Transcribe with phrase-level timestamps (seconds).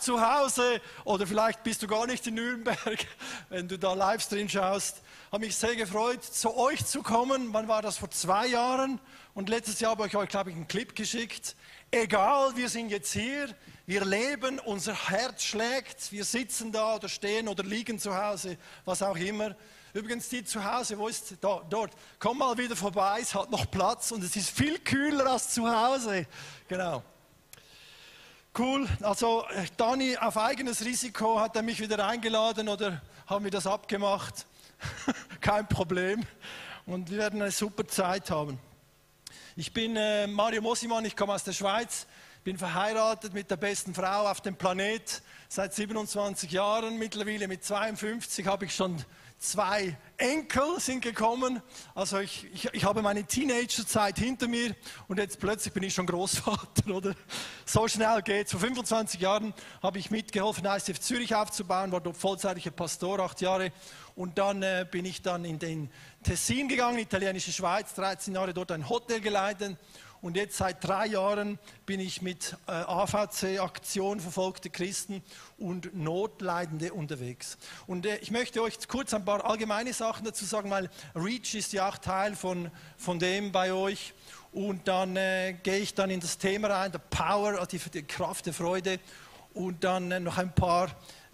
[0.00, 3.06] zu Hause oder vielleicht bist du gar nicht in Nürnberg,
[3.48, 5.02] wenn du da Livestream schaust.
[5.30, 7.52] Habe mich sehr gefreut, zu euch zu kommen.
[7.52, 7.98] Wann war das?
[7.98, 9.00] Vor zwei Jahren.
[9.34, 11.54] Und letztes Jahr habe ich euch, glaube ich, einen Clip geschickt.
[11.90, 13.48] Egal, wir sind jetzt hier,
[13.86, 19.02] wir leben, unser Herz schlägt, wir sitzen da oder stehen oder liegen zu Hause, was
[19.02, 19.56] auch immer.
[19.92, 21.92] Übrigens, die zu Hause, wo ist da, dort?
[22.18, 25.68] Komm mal wieder vorbei, es hat noch Platz und es ist viel kühler als zu
[25.68, 26.26] Hause.
[26.68, 27.02] Genau.
[28.58, 28.88] Cool.
[29.02, 33.64] Also, äh, Dani, auf eigenes Risiko hat er mich wieder eingeladen oder haben wir das
[33.64, 34.44] abgemacht?
[35.40, 36.26] Kein Problem.
[36.84, 38.58] Und wir werden eine super Zeit haben.
[39.54, 42.08] Ich bin äh, Mario Mosimann, ich komme aus der Schweiz,
[42.42, 46.98] bin verheiratet mit der besten Frau auf dem Planet seit 27 Jahren.
[46.98, 48.96] Mittlerweile mit 52 habe ich schon
[49.40, 51.62] zwei Enkel sind gekommen.
[51.94, 54.76] Also ich, ich, ich habe meine Teenagerzeit hinter mir
[55.08, 57.14] und jetzt plötzlich bin ich schon Großvater, oder?
[57.64, 58.52] So schnell geht's.
[58.52, 63.72] Vor 25 Jahren habe ich mitgeholfen, ICF Zürich aufzubauen, war dort vollzeitlicher Pastor, acht Jahre.
[64.14, 65.90] Und dann äh, bin ich dann in den
[66.22, 69.78] Tessin gegangen, italienische Schweiz, 13 Jahre dort ein Hotel geleitet
[70.22, 75.22] und jetzt seit drei Jahren bin ich mit äh, AVC, Aktion verfolgte Christen
[75.56, 77.56] und Notleidende unterwegs.
[77.86, 81.72] Und äh, ich möchte euch kurz ein paar allgemeine Sachen dazu sagen, weil REACH ist
[81.72, 84.12] ja auch Teil von, von dem bei euch.
[84.52, 88.02] Und dann äh, gehe ich dann in das Thema rein, der Power, also die, die
[88.02, 88.98] Kraft der Freude.
[89.54, 90.90] Und dann äh, noch ein paar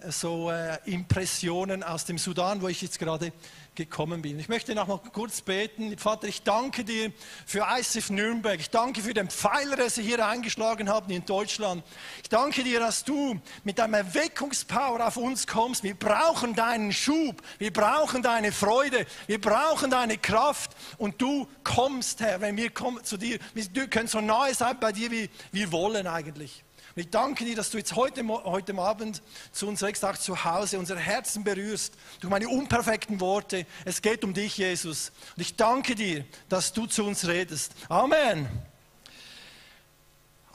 [0.09, 3.33] so äh, Impressionen aus dem Sudan, wo ich jetzt gerade
[3.75, 4.39] gekommen bin.
[4.39, 5.97] Ich möchte noch mal kurz beten.
[5.99, 7.13] Vater, ich danke dir
[7.45, 8.59] für ICF Nürnberg.
[8.59, 11.85] Ich danke für den Pfeiler, den Sie hier eingeschlagen haben in Deutschland.
[12.23, 15.83] Ich danke dir, dass du mit deinem Erweckungspower auf uns kommst.
[15.83, 17.43] Wir brauchen deinen Schub.
[17.59, 19.07] Wir brauchen deine Freude.
[19.27, 20.73] Wir brauchen deine Kraft.
[20.99, 23.39] Und du kommst, Herr, wenn wir kommen zu dir.
[23.55, 26.66] Wir können so nahe sein bei dir, wie wir wollen eigentlich.
[26.97, 30.79] Und ich danke dir, dass du jetzt heute, heute Abend zu uns auch zu Hause
[30.79, 33.67] unsere Herzen berührst durch meine unperfekten Worte.
[33.85, 35.13] Es geht um dich, Jesus.
[35.37, 37.73] Und ich danke dir, dass du zu uns redest.
[37.91, 38.49] Amen.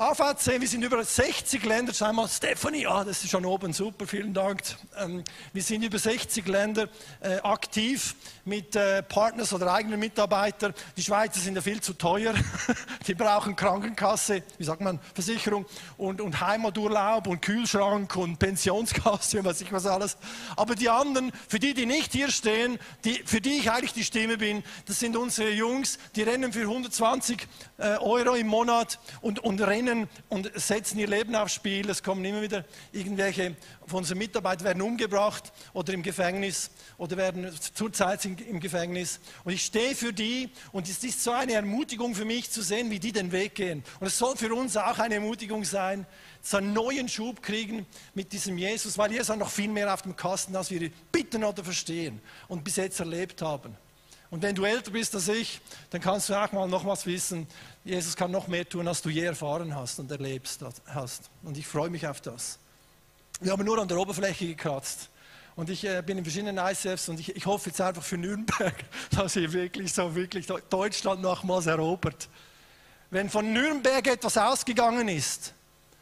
[0.02, 4.08] AVC, wir sind über 60 Länder, schau mal, Stephanie, ah, das ist schon oben, super,
[4.08, 4.64] vielen Dank.
[4.98, 5.24] Ähm,
[5.54, 6.90] wir sind über 60 Länder
[7.20, 10.74] äh, aktiv mit äh, Partners oder eigenen Mitarbeitern.
[10.98, 12.34] Die Schweizer sind ja viel zu teuer,
[13.08, 15.68] die brauchen Krankenkasse, wie sagt man, Versicherung
[15.98, 20.18] und, und Heimaturlaub und Kühlschrank und Pensionskasse und was ich was alles.
[20.56, 24.04] Aber die anderen, für die, die nicht hier stehen, die, für die ich eigentlich die
[24.04, 27.48] Stimme bin, das sind unsere Jungs, die rennen für 120
[27.78, 31.90] äh, Euro im Monat und, und rennen dienen und setzen ihr Leben aufs Spiel.
[31.90, 37.52] Es kommen immer wieder irgendwelche von unseren Mitarbeitern werden umgebracht oder im Gefängnis oder werden
[37.74, 39.20] zurzeit im Gefängnis.
[39.44, 42.90] Und ich stehe für die und es ist so eine Ermutigung für mich zu sehen,
[42.90, 43.84] wie die den Weg gehen.
[44.00, 46.06] Und es soll für uns auch eine Ermutigung sein,
[46.42, 50.02] so einen neuen Schub kriegen mit diesem Jesus, weil Jesus hat noch viel mehr auf
[50.02, 53.76] dem Kasten, als wir bitten oder verstehen und bis jetzt erlebt haben.
[54.32, 55.60] Und wenn du älter bist als ich,
[55.90, 57.46] dann kannst du auch mal noch was wissen.
[57.84, 61.30] Jesus kann noch mehr tun, als du je erfahren hast und erlebst hast.
[61.44, 62.58] Und ich freue mich auf das.
[63.42, 65.10] Wir haben nur an der Oberfläche gekratzt.
[65.58, 68.74] Und ich äh, bin in verschiedenen ICFs und ich, ich, hoffe jetzt einfach für Nürnberg,
[69.12, 72.30] dass ihr wirklich so wirklich Deutschland nochmals erobert.
[73.10, 75.54] Wenn von Nürnberg etwas ausgegangen ist,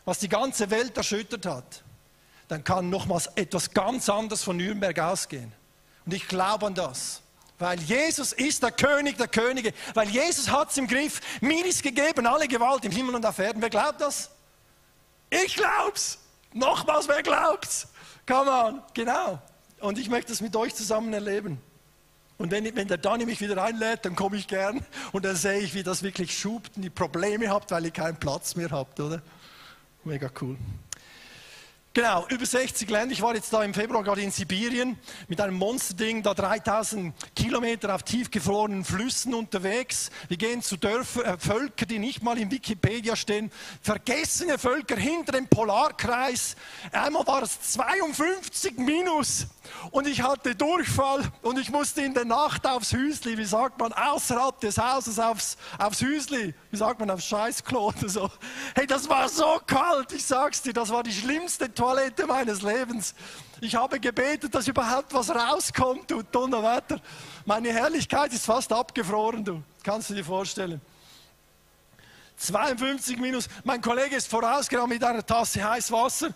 [0.05, 1.83] was die ganze Welt erschüttert hat,
[2.47, 5.51] dann kann nochmals etwas ganz anderes von Nürnberg ausgehen.
[6.05, 7.21] Und ich glaube an das.
[7.59, 9.73] Weil Jesus ist der König der Könige.
[9.93, 11.19] Weil Jesus hat es im Griff.
[11.41, 13.61] Mir ist gegeben alle Gewalt im Himmel und auf Erden.
[13.61, 14.31] Wer glaubt das?
[15.29, 16.17] Ich glaub's.
[16.53, 17.87] Nochmals, wer glaubt's?
[18.25, 18.81] Come on.
[18.93, 19.39] Genau.
[19.81, 21.61] Und ich möchte das mit euch zusammen erleben.
[22.37, 25.59] Und wenn, wenn der Dani mich wieder einlädt, dann komme ich gern und dann sehe
[25.59, 29.01] ich, wie das wirklich schubt und die Probleme habt, weil ihr keinen Platz mehr habt,
[29.01, 29.21] oder?
[30.05, 30.55] Mega cool.
[31.91, 33.13] Genau, über 60 Länder.
[33.13, 34.95] Ich war jetzt da im Februar gerade in Sibirien
[35.27, 40.11] mit einem Monsterding, da 3000 Kilometer auf tiefgefrorenen Flüssen unterwegs.
[40.27, 43.51] Wir gehen zu Dörfern, äh, Völkern, die nicht mal in Wikipedia stehen.
[43.81, 46.55] Vergessene Völker hinter dem Polarkreis.
[46.91, 49.47] Einmal war es 52 minus
[49.91, 53.93] und ich hatte Durchfall und ich musste in der Nacht aufs Hüsli, wie sagt man,
[53.93, 58.29] außerhalb des Hauses aufs, aufs Hüsli, wie sagt man, aufs Scheißklo oder so.
[58.75, 63.13] Hey, das war so kalt, ich sag's dir, das war die schlimmste Toilette meines Lebens.
[63.61, 67.01] Ich habe gebetet, dass überhaupt was rauskommt, du Donnerwetter.
[67.45, 69.61] Meine Herrlichkeit ist fast abgefroren, du.
[69.83, 70.81] Kannst du dir vorstellen.
[72.37, 73.49] 52 minus.
[73.63, 76.29] Mein Kollege ist vorausgegangen mit einer Tasse heißes Wasser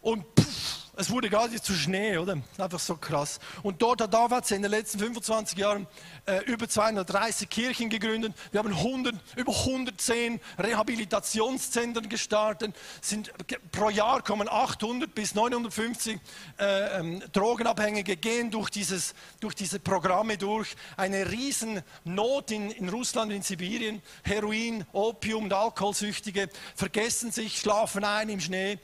[0.00, 2.36] und pff, es wurde gerade zu Schnee, oder?
[2.58, 3.40] Einfach so krass.
[3.62, 5.86] Und dort hat David in den letzten 25 Jahren
[6.26, 8.34] äh, über 230 Kirchen gegründet.
[8.52, 12.76] Wir haben 100, über 110 Rehabilitationszentren gestartet.
[13.00, 13.32] Sind,
[13.72, 16.20] pro Jahr kommen 800 bis 950
[16.58, 20.76] äh, ähm, Drogenabhängige gehen durch, dieses, durch diese Programme durch.
[20.98, 24.02] Eine riesen Not in, in Russland in Sibirien.
[24.22, 28.78] Heroin, Opium und Alkoholsüchtige vergessen sich, schlafen ein im Schnee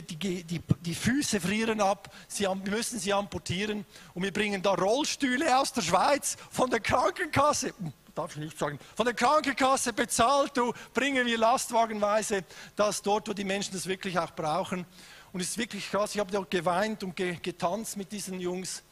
[0.00, 3.84] die, die, die, Füße frieren ab, sie, wir müssen sie amputieren
[4.14, 8.58] und wir bringen da Rollstühle aus der Schweiz von der Krankenkasse, hm, darf ich nicht
[8.58, 12.44] sagen, von der Krankenkasse bezahlt, du, bringen wir lastwagenweise
[12.76, 14.86] das dort, wo die Menschen das wirklich auch brauchen.
[15.32, 18.82] Und es ist wirklich krass, ich habe dort geweint und getanzt mit diesen Jungs.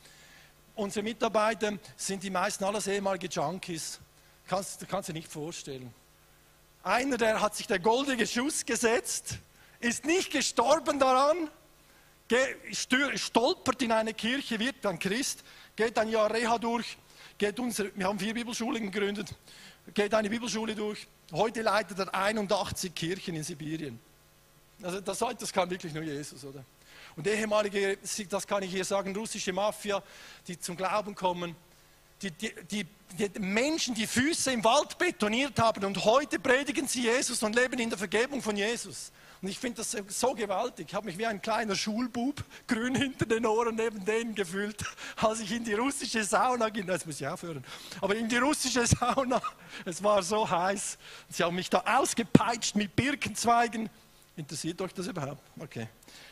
[0.74, 4.00] Unsere Mitarbeiter sind die meisten alles ehemalige Junkies.
[4.48, 5.92] Kannst, kannst du dir nicht vorstellen.
[6.82, 9.38] Einer, der hat sich der goldene Schuss gesetzt,
[9.80, 11.50] ist nicht gestorben daran,
[13.16, 15.42] stolpert in eine Kirche, wird dann Christ,
[15.74, 16.96] geht ein Jahr Reha durch,
[17.36, 19.28] geht unsere, wir haben vier Bibelschulen gegründet,
[19.94, 21.06] geht eine Bibelschule durch.
[21.32, 23.98] Heute leitet er 81 Kirchen in Sibirien.
[24.82, 26.64] Also das, das kann wirklich nur Jesus, oder?
[27.16, 27.98] Und ehemalige,
[28.28, 30.02] das kann ich hier sagen, russische Mafia,
[30.46, 31.56] die zum Glauben kommen,
[32.22, 32.86] die, die, die,
[33.18, 37.78] die, Menschen die Füße im Wald betoniert haben und heute predigen sie Jesus und leben
[37.78, 39.10] in der Vergebung von Jesus.
[39.42, 40.88] Und ich finde das so gewaltig.
[40.88, 44.84] Ich habe mich wie ein kleiner Schulbub, grün hinter den Ohren neben denen gefühlt,
[45.16, 46.86] als ich in die russische Sauna ging.
[46.86, 47.64] Das muss ich aufhören.
[48.02, 49.40] Aber in die russische Sauna,
[49.86, 50.98] es war so heiß.
[51.30, 53.88] Sie haben mich da ausgepeitscht mit Birkenzweigen.
[54.40, 55.42] Interessiert euch das überhaupt?
[55.58, 55.86] Okay.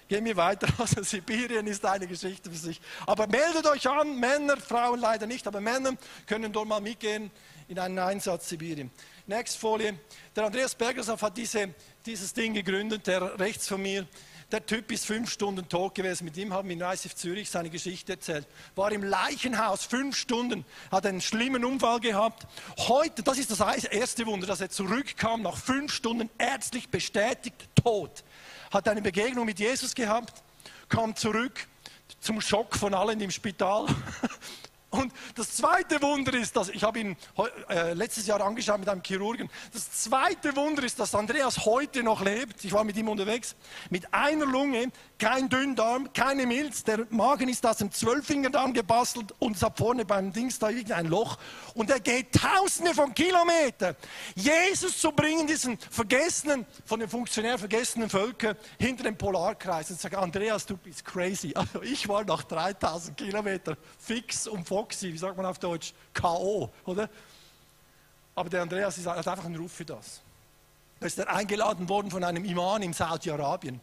[0.08, 0.66] Gehen wir weiter.
[0.78, 2.80] Also Sibirien ist eine Geschichte für sich.
[3.06, 5.92] Aber meldet euch an, Männer, Frauen leider nicht, aber Männer
[6.26, 7.30] können dort mal mitgehen
[7.68, 8.90] in einen Einsatz Sibirien.
[9.26, 9.98] Nächste Folie.
[10.34, 11.74] Der Andreas Bergershoff hat diese
[12.06, 14.06] dieses Ding gegründet, der rechts von mir.
[14.50, 16.24] Der Typ ist fünf Stunden tot gewesen.
[16.24, 18.46] Mit ihm haben wir in ICF Zürich seine Geschichte erzählt.
[18.76, 22.46] War im Leichenhaus fünf Stunden, hat einen schlimmen Unfall gehabt.
[22.78, 28.24] Heute, das ist das erste Wunder, dass er zurückkam, nach fünf Stunden ärztlich bestätigt tot.
[28.70, 30.42] Hat eine Begegnung mit Jesus gehabt,
[30.88, 31.66] kam zurück
[32.20, 33.86] zum Schock von allen im Spital.
[34.90, 37.16] Und das zweite Wunder ist, dass ich habe ihn
[37.68, 39.50] äh, letztes Jahr angeschaut mit einem Chirurgen.
[39.72, 42.64] Das zweite Wunder ist, dass Andreas heute noch lebt.
[42.64, 43.54] Ich war mit ihm unterwegs.
[43.90, 46.84] Mit einer Lunge, kein Dünndarm, keine Milz.
[46.84, 51.06] Der Magen ist aus dem Zwölffingerdarm gebastelt und es hat vorne beim Dings da irgendein
[51.06, 51.36] Loch.
[51.74, 53.94] Und er geht Tausende von Kilometern,
[54.36, 59.90] Jesus zu bringen, diesen vergessenen, von den Funktionären vergessenen Völkern hinter dem Polarkreis.
[59.90, 61.52] Und sagt, Andreas, du bist crazy.
[61.54, 66.70] Also ich war nach 3000 Kilometern fix und foxy, wie sagt man auf Deutsch, K.O.,
[66.84, 67.08] oder?
[68.34, 70.20] Aber der Andreas hat einfach einen Ruf für das.
[71.00, 73.80] Da ist er eingeladen worden von einem Imam in Saudi-Arabien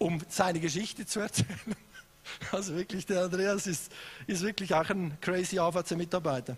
[0.00, 1.60] um seine Geschichte zu erzählen.
[2.52, 3.90] Also wirklich, der Andreas ist,
[4.26, 6.56] ist wirklich auch ein crazy AVC-Mitarbeiter.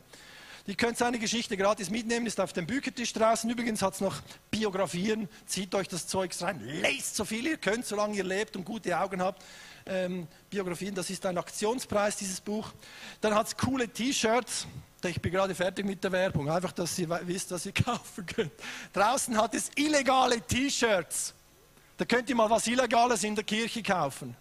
[0.67, 3.50] Ihr könnt seine Geschichte gratis mitnehmen, ist auf dem Büchertisch draußen.
[3.50, 4.20] Übrigens hat es noch
[4.50, 8.64] Biografien, zieht euch das Zeugs rein, lest so viel ihr könnt, solange ihr lebt und
[8.64, 9.43] gute Augen habt.
[9.87, 12.73] Ähm, Biografien, das ist ein Aktionspreis, dieses Buch.
[13.20, 14.69] Dann hat es coole T-Shirts.
[15.05, 18.53] Ich bin gerade fertig mit der Werbung, einfach, dass ihr wisst, was ihr kaufen könnt.
[18.93, 21.35] Draußen hat es illegale T-Shirts.
[21.96, 24.37] Da könnt ihr mal was Illegales in der Kirche kaufen.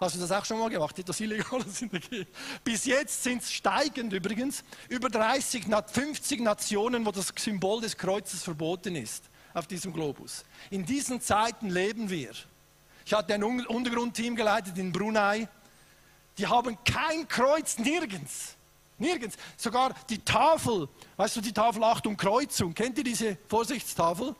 [0.00, 2.26] Hast du das auch schon mal gemacht, etwas Illegales in der Kirche?
[2.64, 8.42] Bis jetzt sind es steigend übrigens, über 30, 50 Nationen, wo das Symbol des Kreuzes
[8.42, 10.44] verboten ist auf diesem Globus.
[10.70, 12.30] In diesen Zeiten leben wir.
[13.04, 15.48] Ich hatte ein Untergrundteam geleitet in Brunei.
[16.38, 18.54] Die haben kein Kreuz nirgends.
[18.96, 19.36] Nirgends.
[19.58, 22.72] Sogar die Tafel, weißt du, die Tafel Achtung Kreuzung.
[22.72, 24.34] Kennt ihr diese Vorsichtstafel?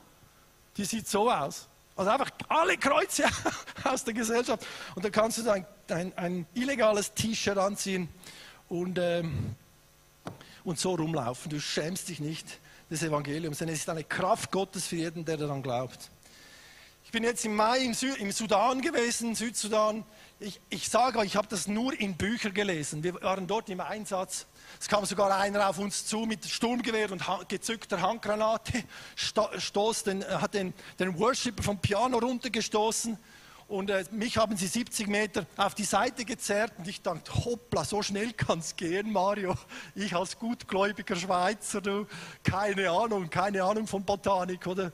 [0.77, 1.69] Die sieht so aus.
[1.97, 3.25] Also einfach alle Kreuze
[3.85, 4.67] aus der Gesellschaft.
[4.95, 8.09] Und dann kannst du ein, ein, ein illegales T-Shirt anziehen
[8.69, 9.55] und, ähm,
[10.65, 11.51] und so rumlaufen.
[11.51, 12.59] Du schämst dich nicht
[12.91, 16.11] des Evangeliums, denn es ist eine Kraft Gottes für jeden, der daran glaubt.
[17.05, 20.05] Ich bin jetzt im Mai im, Sü im Sudan gewesen, Südsudan.
[20.43, 23.03] Ich, ich sage euch, ich habe das nur in Büchern gelesen.
[23.03, 24.47] Wir waren dort im Einsatz
[24.79, 30.27] es kam sogar einer auf uns zu mit Sturmgewehr und gezückter Handgranate, stoß den, äh,
[30.27, 33.19] hat den, den Worshipper vom Piano runtergestoßen
[33.69, 37.85] und äh, mich haben sie 70 Meter auf die Seite gezerrt und ich dachte, hoppla,
[37.85, 39.55] so schnell kann es gehen, Mario.
[39.95, 42.07] Ich als gutgläubiger Schweizer, du,
[42.43, 44.93] keine Ahnung, keine Ahnung von Botanik, oder?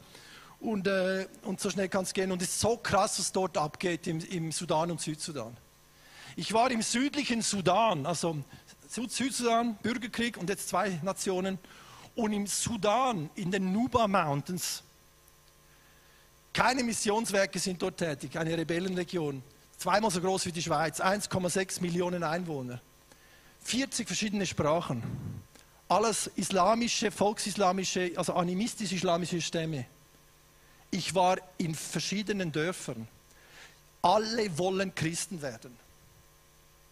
[0.60, 2.32] Und, äh, und so schnell kann es gehen.
[2.32, 5.56] Und es ist so krass, was dort abgeht im, im Sudan und Südsudan.
[6.34, 8.36] Ich war im südlichen Sudan, also
[8.88, 11.58] Südsudan, Bürgerkrieg und jetzt zwei Nationen.
[12.14, 14.82] Und im Sudan, in den Nuba Mountains,
[16.52, 19.42] keine Missionswerke sind dort tätig, eine Rebellenregion.
[19.76, 22.80] zweimal so groß wie die Schweiz, 1,6 Millionen Einwohner,
[23.64, 25.02] 40 verschiedene Sprachen,
[25.88, 29.84] alles islamische, volksislamische, also animistisch-islamische Stämme.
[30.90, 33.08] Ich war in verschiedenen Dörfern.
[34.02, 35.76] Alle wollen Christen werden.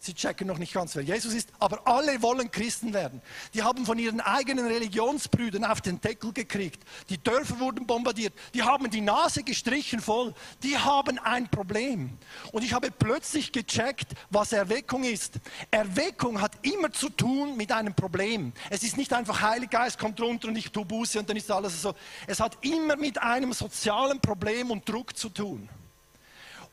[0.05, 3.23] Sie checken noch nicht ganz, wer Jesus ist, aber alle wollen Christen werden.
[3.55, 6.83] Die haben von ihren eigenen Religionsbrüdern auf den Deckel gekriegt.
[7.09, 8.33] Die Dörfer wurden bombardiert.
[8.53, 10.35] Die haben die Nase gestrichen voll.
[10.61, 12.19] Die haben ein Problem.
[12.51, 15.39] Und ich habe plötzlich gecheckt, was Erweckung ist.
[15.71, 18.53] Erweckung hat immer zu tun mit einem Problem.
[18.69, 21.49] Es ist nicht einfach Heilig Geist kommt runter und ich tue Buße und dann ist
[21.49, 21.95] alles so.
[22.27, 25.67] Es hat immer mit einem sozialen Problem und Druck zu tun.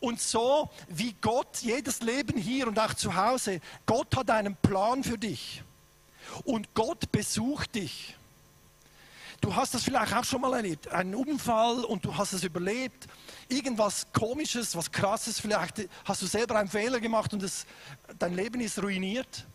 [0.03, 5.05] Und so wie Gott jedes Leben hier und auch zu Hause, Gott hat einen Plan
[5.05, 5.63] für dich.
[6.43, 8.17] Und Gott besucht dich.
[9.41, 13.07] Du hast das vielleicht auch schon mal erlebt, einen Unfall und du hast es überlebt.
[13.49, 17.65] Irgendwas Komisches, was Krasses, vielleicht hast du selber einen Fehler gemacht und es,
[18.19, 19.47] dein Leben ist ruiniert.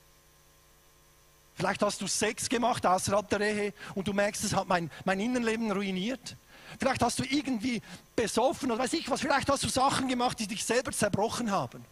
[1.56, 5.20] Vielleicht hast du Sex gemacht außerhalb der Ehe und du merkst, es hat mein, mein
[5.20, 6.38] Innenleben ruiniert.
[6.80, 7.82] Vielleicht hast du irgendwie
[8.16, 9.22] besoffen oder weiß ich was.
[9.22, 11.84] Vielleicht hast du Sachen gemacht, die dich selber zerbrochen haben.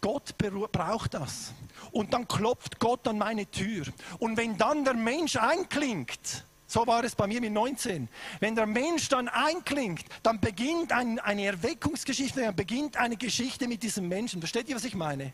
[0.00, 1.52] Gott braucht das.
[1.90, 3.86] Und dann klopft Gott an meine Tür.
[4.18, 8.08] Und wenn dann der Mensch einklingt, so war es bei mir mit 19.
[8.40, 13.82] Wenn der Mensch dann einklingt, dann beginnt ein, eine Erweckungsgeschichte, dann beginnt eine Geschichte mit
[13.82, 14.40] diesem Menschen.
[14.40, 15.32] Versteht ihr, was ich meine?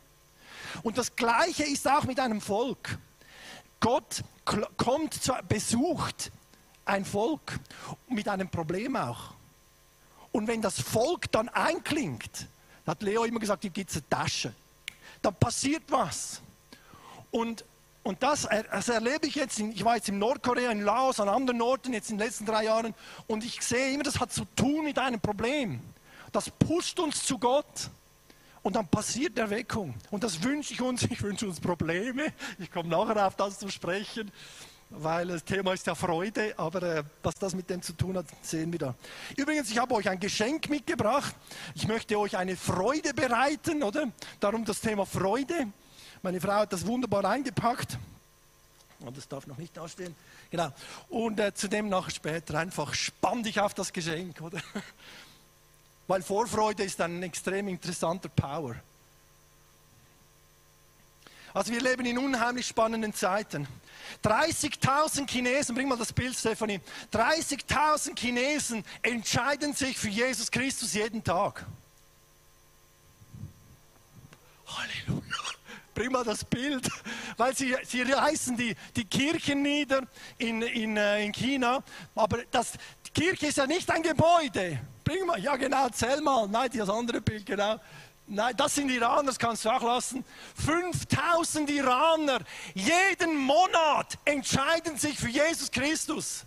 [0.83, 2.99] Und das Gleiche ist auch mit einem Volk.
[3.83, 4.23] Gott
[4.77, 6.31] kommt, besucht
[6.85, 7.59] ein Volk
[8.09, 9.35] mit einem Problem auch.
[10.31, 12.47] Und wenn das Volk dann einklingt,
[12.87, 14.55] hat Leo immer gesagt, hier gibt es eine Tasche.
[15.21, 16.41] Dann passiert was.
[17.33, 17.65] Und,
[18.05, 21.29] und das, das erlebe ich jetzt, in, ich war jetzt in Nordkorea, in Laos, an
[21.29, 22.95] anderen Orten, jetzt in den letzten drei Jahren,
[23.27, 25.81] und ich sehe immer, das hat zu tun mit einem Problem.
[26.31, 27.91] Das pusht uns zu Gott.
[28.63, 29.95] Und dann passiert Erweckung.
[30.11, 31.03] Und das wünsche ich uns.
[31.03, 32.33] Ich wünsche uns Probleme.
[32.59, 34.31] Ich komme nachher auf das zu sprechen,
[34.91, 36.55] weil das Thema ist ja Freude.
[36.57, 38.95] Aber äh, was das mit dem zu tun hat, sehen wir da.
[39.37, 41.35] Übrigens, ich habe euch ein Geschenk mitgebracht.
[41.75, 44.09] Ich möchte euch eine Freude bereiten, oder?
[44.39, 45.67] Darum das Thema Freude.
[46.23, 47.99] Meine Frau hat das wunderbar eingepackt.
[49.01, 50.15] Und das darf noch nicht da stehen.
[50.51, 50.69] Genau.
[51.09, 54.63] Und äh, zudem nachher später einfach spann dich auf das Geschenk, oder?
[56.13, 58.77] Weil Vorfreude ist ein extrem interessanter Power.
[61.55, 63.67] Also wir leben in unheimlich spannenden Zeiten.
[64.23, 66.83] 30.000 Chinesen, bring mal das Bild, Stefanie.
[67.15, 71.65] 30.000 Chinesen entscheiden sich für Jesus Christus jeden Tag.
[74.67, 75.37] Halleluja.
[75.95, 76.91] Bring mal das Bild,
[77.39, 81.83] weil sie, sie reißen die, die Kirchen nieder in, in, äh, in China.
[82.15, 82.73] Aber das,
[83.07, 84.79] die Kirche ist ja nicht ein Gebäude.
[85.05, 86.49] Bring mal, ja genau, zähl mal.
[86.49, 87.79] Nein, das andere Bild, genau.
[88.27, 90.25] Nein, das sind Iraner, das kannst du auch lassen.
[90.65, 92.41] 5000 Iraner
[92.75, 96.45] jeden Monat entscheiden sich für Jesus Christus.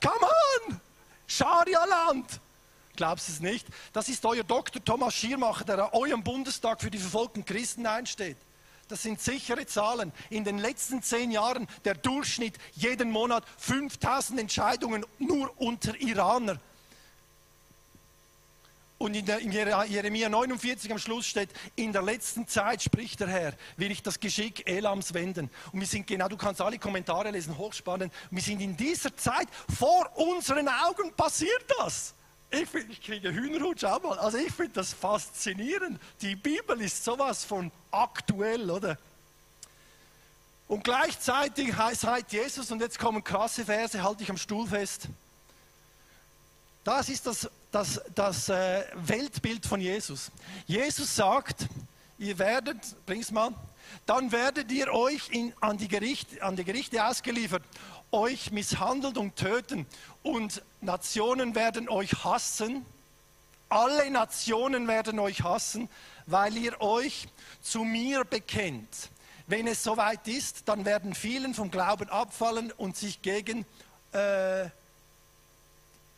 [0.00, 0.26] Come
[0.68, 0.80] on!
[1.26, 2.40] Scharia-Land!
[2.94, 3.66] Glaubst du es nicht?
[3.92, 4.82] Das ist euer Dr.
[4.84, 8.36] Thomas Schiermacher, der an eurem Bundestag für die verfolgten Christen einsteht.
[8.88, 10.12] Das sind sichere Zahlen.
[10.30, 16.58] In den letzten zehn Jahren der Durchschnitt jeden Monat 5000 Entscheidungen nur unter Iraner.
[18.98, 23.28] Und in, der, in, Jeremia 49 am Schluss steht, in der letzten Zeit, spricht der
[23.28, 25.50] Herr, will ich das Geschick Elams wenden.
[25.72, 28.12] Und wir sind genau, du kannst alle Kommentare lesen, hochspannend.
[28.30, 32.14] Wir sind in dieser Zeit, vor unseren Augen passiert das.
[32.50, 34.18] Ich, find, ich kriege Hühnerhut, schau mal.
[34.18, 36.00] Also ich finde das faszinierend.
[36.22, 38.96] Die Bibel ist sowas von aktuell, oder?
[40.68, 45.08] Und gleichzeitig sagt Jesus, und jetzt kommen krasse Verse, halte ich am Stuhl fest.
[46.86, 50.30] Das ist das, das, das äh, Weltbild von Jesus.
[50.68, 51.66] Jesus sagt,
[52.16, 52.76] ihr werdet,
[53.06, 53.52] bring's mal,
[54.06, 57.64] dann werdet ihr euch in, an, die Gericht, an die Gerichte ausgeliefert,
[58.12, 59.84] euch misshandelt und töten
[60.22, 62.86] und Nationen werden euch hassen.
[63.68, 65.88] Alle Nationen werden euch hassen,
[66.26, 67.26] weil ihr euch
[67.62, 69.10] zu mir bekennt.
[69.48, 73.66] Wenn es soweit ist, dann werden vielen vom Glauben abfallen und sich gegen
[74.12, 74.66] äh,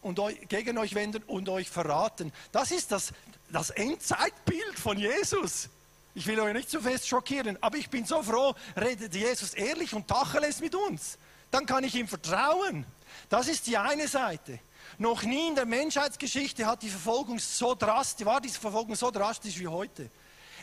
[0.09, 2.33] und euch, gegen euch wenden und euch verraten.
[2.51, 3.13] Das ist das,
[3.53, 5.69] das Endzeitbild von Jesus.
[6.15, 9.95] Ich will euch nicht zu fest schockieren, aber ich bin so froh, redet Jesus ehrlich
[9.95, 11.19] und Tacheles mit uns.
[11.51, 12.87] Dann kann ich ihm vertrauen.
[13.29, 14.59] Das ist die eine Seite.
[14.97, 19.59] Noch nie in der Menschheitsgeschichte hat die Verfolgung so drastisch, war diese Verfolgung so drastisch
[19.59, 20.11] wie heute.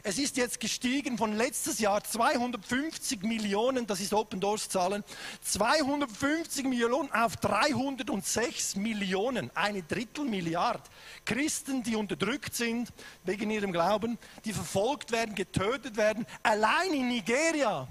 [0.07, 5.03] Es ist jetzt gestiegen von letztes Jahr 250 Millionen, das ist Open Doors Zahlen,
[5.41, 10.83] 250 Millionen auf 306 Millionen, eine Drittelmilliard.
[11.25, 12.93] Christen, die unterdrückt sind
[13.24, 17.88] wegen ihrem Glauben, die verfolgt werden, getötet werden, allein in Nigeria.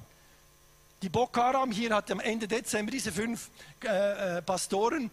[1.03, 3.51] Die Boko Haram hier hat am Ende Dezember diese fünf
[3.83, 5.11] äh, äh Pastoren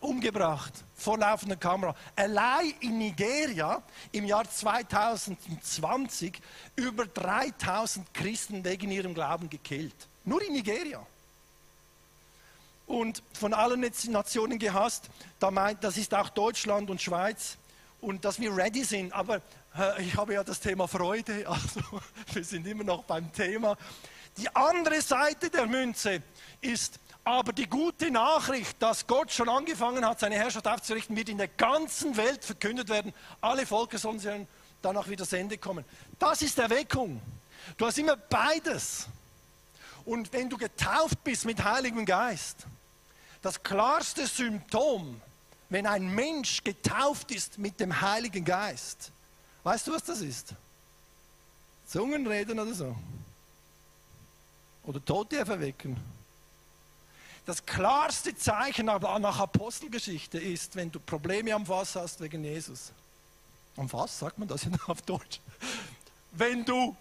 [0.00, 1.94] umgebracht vor laufender Kamera.
[2.14, 6.40] Allein in Nigeria im Jahr 2020
[6.76, 10.08] über 3000 Christen wegen ihrem Glauben gekillt.
[10.24, 11.04] Nur in Nigeria.
[12.86, 15.08] Und von allen Nationen gehasst,
[15.40, 17.56] das ist auch Deutschland und Schweiz.
[18.00, 19.12] Und dass wir ready sind.
[19.12, 19.36] Aber
[19.78, 21.80] äh, ich habe ja das Thema Freude, also
[22.32, 23.76] wir sind immer noch beim Thema.
[24.36, 26.22] Die andere Seite der Münze
[26.60, 31.38] ist, aber die gute Nachricht, dass Gott schon angefangen hat, seine Herrschaft aufzurichten, wird in
[31.38, 33.12] der ganzen Welt verkündet werden.
[33.40, 34.48] Alle Volker sollen
[34.80, 35.84] danach wieder das Ende kommen.
[36.18, 37.20] Das ist Erweckung.
[37.76, 39.06] Du hast immer beides.
[40.04, 42.66] Und wenn du getauft bist mit Heiligem Geist,
[43.40, 45.20] das klarste Symptom,
[45.68, 49.12] wenn ein Mensch getauft ist mit dem Heiligen Geist,
[49.62, 50.54] weißt du, was das ist?
[51.86, 52.96] Zungenreden oder so?
[54.84, 55.96] Oder Tote verwecken?
[57.44, 62.92] Das klarste Zeichen nach Apostelgeschichte ist, wenn du Probleme am Fass hast wegen Jesus.
[63.76, 65.40] Am Fass sagt man das auf Deutsch.
[66.30, 66.96] Wenn du,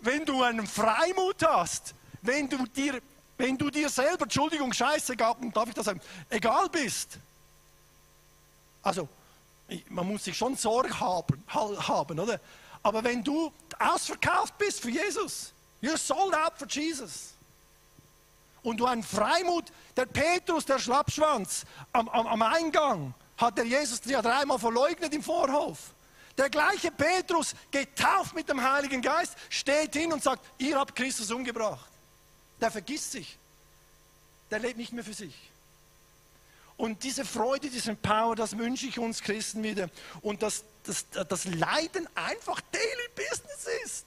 [0.00, 3.00] wenn du einen Freimut hast, wenn du dir,
[3.38, 7.18] wenn du dir selber, Entschuldigung, scheiße, darf ich das sagen, egal bist.
[8.82, 9.08] Also,
[9.88, 12.38] man muss sich schon Sorge haben, haben, oder?
[12.82, 17.32] Aber wenn du ausverkauft bist für Jesus, you're sold out for Jesus
[18.62, 19.64] und du einen Freimut,
[19.96, 25.22] der Petrus, der Schlappschwanz, am, am, am Eingang hat der Jesus ja dreimal verleugnet im
[25.22, 25.78] Vorhof.
[26.38, 31.30] Der gleiche Petrus, getauft mit dem Heiligen Geist, steht hin und sagt, ihr habt Christus
[31.30, 31.88] umgebracht.
[32.60, 33.36] Der vergisst sich.
[34.50, 35.34] Der lebt nicht mehr für sich.
[36.76, 39.90] Und diese Freude, diesen Power, das wünsche ich uns Christen wieder.
[40.22, 44.06] Und dass das, das Leiden einfach Daily Business ist.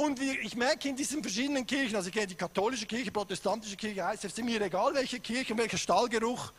[0.00, 4.02] Und ich merke in diesen verschiedenen Kirchen, also ich kenne die katholische Kirche, protestantische Kirche,
[4.14, 6.54] es ist mir egal, welche Kirche, welcher Stallgeruch.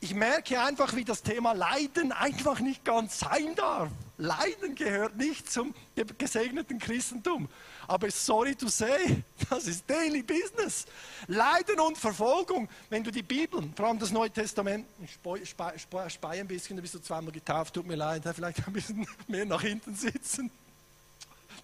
[0.00, 3.90] Ich merke einfach, wie das Thema Leiden einfach nicht ganz sein darf.
[4.16, 5.74] Leiden gehört nicht zum
[6.16, 7.50] gesegneten Christentum.
[7.86, 10.86] Aber sorry to say, das ist Daily Business.
[11.26, 16.48] Leiden und Verfolgung, wenn du die Bibel, vor allem das Neue Testament, ich speie ein
[16.48, 19.94] bisschen, du bist du zweimal getauft, tut mir leid, vielleicht ein bisschen mehr nach hinten
[19.94, 20.50] sitzen.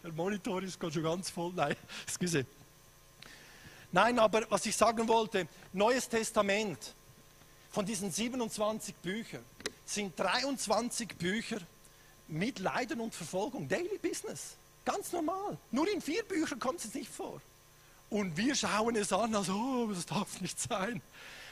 [0.04, 1.50] Der Monitor ist schon ganz voll.
[1.56, 1.74] Nein,
[2.06, 2.44] excuse.
[3.90, 6.94] Nein, aber was ich sagen wollte, Neues Testament,
[7.70, 9.42] von diesen 27 Büchern
[9.86, 11.58] sind 23 Bücher
[12.28, 15.56] mit Leiden und Verfolgung, Daily Business, ganz normal.
[15.70, 17.40] Nur in vier Büchern kommt es nicht vor.
[18.10, 21.00] Und wir schauen es an, als, oh, das darf nicht sein.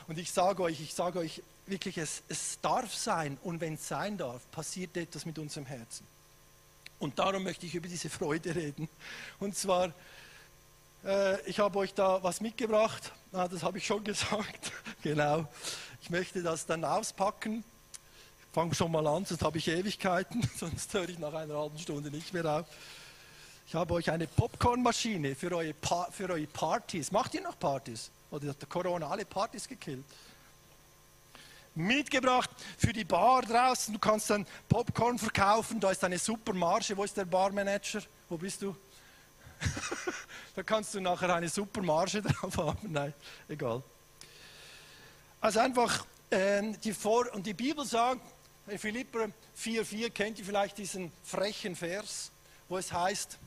[0.09, 3.38] Und ich sage euch, ich sage euch wirklich, es, es darf sein.
[3.43, 6.07] Und wenn es sein darf, passiert etwas mit unserem Herzen.
[7.03, 8.88] Und darum möchte ich über diese Freude reden.
[9.41, 9.93] Und zwar,
[11.05, 13.11] äh, ich habe euch da was mitgebracht.
[13.33, 14.71] Ah, das habe ich schon gesagt.
[15.03, 15.49] genau.
[16.01, 17.65] Ich möchte das dann auspacken.
[18.38, 21.77] Ich fange schon mal an, sonst habe ich Ewigkeiten, sonst höre ich nach einer halben
[21.77, 22.67] Stunde nicht mehr auf.
[23.67, 27.11] Ich habe euch eine Popcornmaschine für eure, pa für eure Partys.
[27.11, 28.12] Macht ihr noch Partys?
[28.31, 30.05] Oder hat der Corona alle Partys gekillt?
[31.75, 33.93] Mitgebracht für die Bar draußen.
[33.95, 36.97] Du kannst dann Popcorn verkaufen, da ist eine super Marge.
[36.97, 38.03] Wo ist der Barmanager?
[38.29, 38.77] Wo bist du?
[40.57, 42.93] da kannst du nachher eine super Marge drauf haben.
[42.93, 43.15] Nein,
[43.49, 43.83] egal.
[45.41, 48.21] Also einfach äh, die Vor- und die Bibel sagt,
[48.67, 52.31] in Philipper 4,4 kennt ihr vielleicht diesen frechen Vers,
[52.69, 53.39] wo es heißt,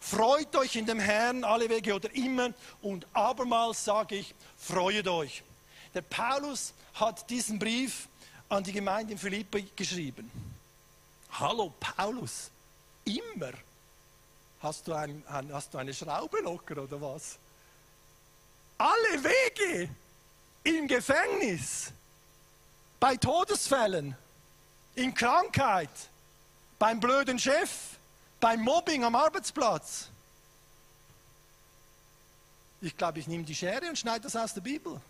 [0.00, 2.52] freut euch in dem Herrn alle Wege oder immer
[2.82, 5.42] und abermals sage ich, freuet euch.
[5.94, 8.08] Der Paulus hat diesen Brief
[8.48, 10.30] an die Gemeinde in Philippi geschrieben.
[11.32, 12.50] Hallo Paulus,
[13.04, 13.52] immer
[14.60, 17.38] hast du, ein, hast du eine Schraube locker oder was?
[18.78, 19.88] Alle Wege
[20.64, 21.92] im Gefängnis,
[22.98, 24.16] bei Todesfällen,
[24.94, 25.90] in Krankheit,
[26.78, 27.96] beim blöden Chef,
[28.40, 30.08] beim Mobbing am Arbeitsplatz.
[32.82, 35.00] Ich glaube, ich nehme die Schere und schneide das aus der Bibel.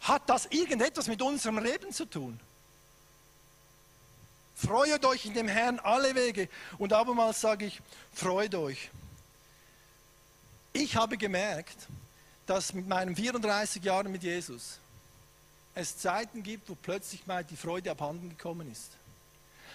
[0.00, 2.38] Hat das irgendetwas mit unserem Leben zu tun?
[4.54, 6.48] Freut euch in dem Herrn alle Wege.
[6.78, 7.80] Und abermals sage ich,
[8.12, 8.90] freut euch.
[10.72, 11.76] Ich habe gemerkt,
[12.46, 14.78] dass mit meinen 34 Jahren mit Jesus
[15.74, 18.90] es Zeiten gibt, wo plötzlich mal die Freude abhanden gekommen ist.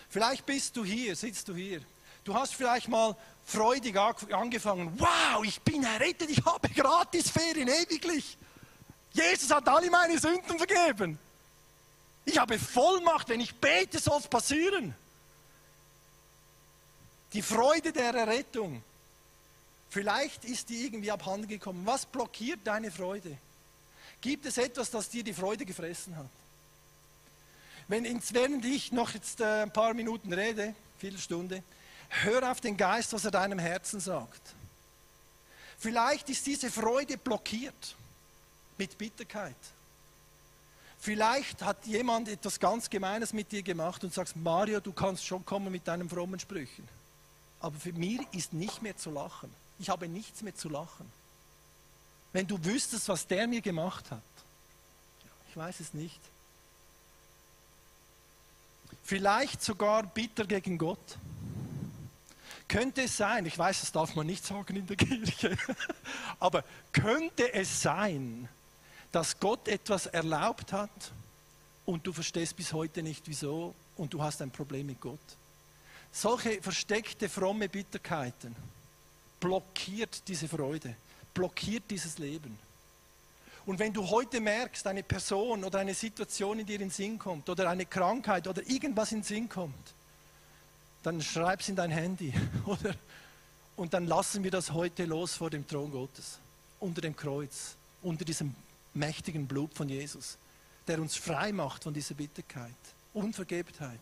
[0.10, 1.82] Vielleicht bist du hier, sitzt du hier.
[2.24, 5.00] Du hast vielleicht mal freudig angefangen.
[5.00, 8.38] Wow, ich bin errettet, ich habe gratis Ferien ewiglich.
[9.16, 11.18] Jesus hat alle meine Sünden vergeben.
[12.26, 14.94] Ich habe Vollmacht, wenn ich bete, soll es passieren.
[17.32, 18.84] Die Freude der Errettung.
[19.90, 21.86] Vielleicht ist die irgendwie abhanden gekommen.
[21.86, 23.38] Was blockiert deine Freude?
[24.20, 26.30] Gibt es etwas, das dir die Freude gefressen hat?
[27.88, 31.64] Wenn, während ich noch jetzt äh, ein paar Minuten rede, Viertelstunde,
[32.10, 34.42] hör auf den Geist, was er deinem Herzen sagt.
[35.78, 37.96] Vielleicht ist diese Freude blockiert
[38.78, 39.56] mit Bitterkeit.
[41.00, 45.46] Vielleicht hat jemand etwas ganz Gemeines mit dir gemacht und sagst, Mario, du kannst schon
[45.46, 46.88] kommen mit deinen frommen Sprüchen.
[47.60, 49.52] Aber für mich ist nicht mehr zu lachen.
[49.80, 51.12] Ich habe nichts mehr zu lachen.
[52.34, 54.22] Wenn du wüsstest, was der mir gemacht hat.
[55.50, 56.20] Ich weiß es nicht.
[59.04, 61.18] Vielleicht sogar bitter gegen Gott.
[62.68, 65.56] Könnte es sein, ich weiß, das darf man nicht sagen in der Kirche,
[66.40, 68.50] aber könnte es sein,
[69.16, 71.14] dass Gott etwas erlaubt hat
[71.86, 75.18] und du verstehst bis heute nicht wieso und du hast ein Problem mit Gott?
[76.12, 78.54] Solche versteckte fromme Bitterkeiten
[79.40, 80.98] blockiert diese Freude,
[81.34, 82.60] blockiert dieses Leben.
[83.66, 87.48] Und wenn du heute merkst, eine Person oder eine Situation in dir in Sinn kommt
[87.50, 89.94] oder eine Krankheit oder irgendwas in Sinn kommt,
[91.04, 92.34] dann schreib es in dein Handy
[92.66, 92.94] oder,
[93.78, 96.38] und dann lassen wir das heute los vor dem Thron Gottes,
[96.82, 98.54] unter dem Kreuz, unter diesem
[98.96, 100.38] mächtigen Blut von Jesus,
[100.88, 102.72] der uns frei macht von dieser Bitterkeit,
[103.14, 104.00] Unvergebtheit.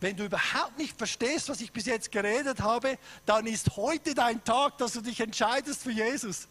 [0.00, 4.42] Wenn du überhaupt nicht verstehst, was ich bis jetzt geredet habe, dann ist heute dein
[4.44, 6.48] Tag, dass du dich entscheidest für Jesus.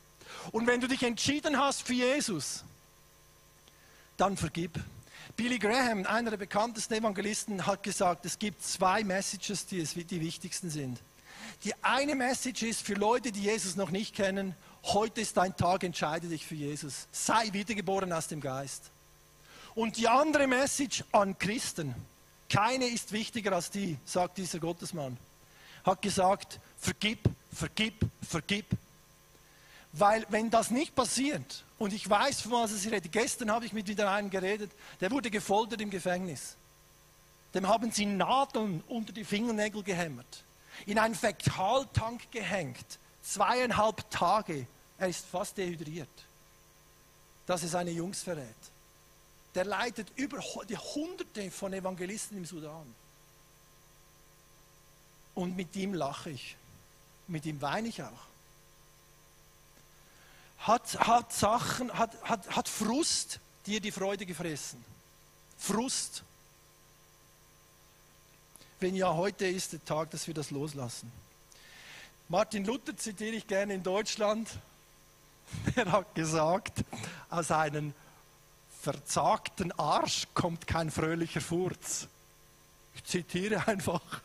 [0.52, 2.64] Und wenn du dich entschieden hast für Jesus,
[4.18, 4.80] dann vergib.
[5.36, 10.70] Billy Graham, einer der bekanntesten Evangelisten, hat gesagt, es gibt zwei Messages, die die wichtigsten
[10.70, 11.00] sind.
[11.64, 15.84] Die eine Message ist für Leute, die Jesus noch nicht kennen, heute ist dein Tag,
[15.84, 17.08] entscheide dich für Jesus.
[17.12, 18.92] Sei wiedergeboren aus dem Geist.
[19.76, 21.94] Und die andere Message an Christen,
[22.50, 25.18] keine ist wichtiger als die, sagt dieser Gottesmann,
[25.84, 27.94] hat gesagt, vergib, vergib,
[28.28, 28.66] vergib,
[29.94, 33.74] weil wenn das nicht passiert, und ich weiß, von was ich rede, gestern habe ich
[33.74, 36.56] mit wieder einem geredet, der wurde gefoltert im Gefängnis.
[37.54, 40.44] Dem haben sie Nadeln unter die Fingernägel gehämmert,
[40.86, 43.00] in einen Fäkaltank gehängt,
[43.34, 44.68] zweieinhalb Tage.
[44.98, 46.10] Er ist fast dehydriert.
[47.46, 48.46] Das ist eine Jungs verrät.
[49.56, 52.94] Der leitet über die Hunderte von Evangelisten im Sudan.
[55.36, 56.56] Und mit ihm lache ich.
[57.28, 58.30] Mit ihm weine ich auch
[60.60, 64.84] hat, hat Sachen, hat, hat, hat Frust dir die Freude gefressen.
[65.58, 66.24] Frust.
[68.80, 71.12] Wenn ja, heute ist der Tag, dass wir das loslassen.
[72.32, 74.48] Martin Luther zitiere ich gerne in Deutschland.
[75.76, 76.84] Er hat gesagt,
[77.28, 77.96] aus einem
[78.82, 82.08] verzagten Arsch kommt kein fröhlicher Furz.
[82.94, 84.22] Ich zitiere einfach.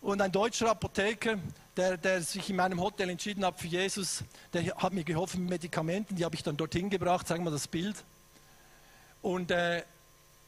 [0.00, 1.38] Und ein deutscher Apotheker
[1.76, 5.50] der, der sich in meinem Hotel entschieden hat für Jesus, der hat mir geholfen mit
[5.50, 7.96] Medikamenten, die habe ich dann dorthin gebracht, sagen wir das Bild.
[9.22, 9.84] Und, äh,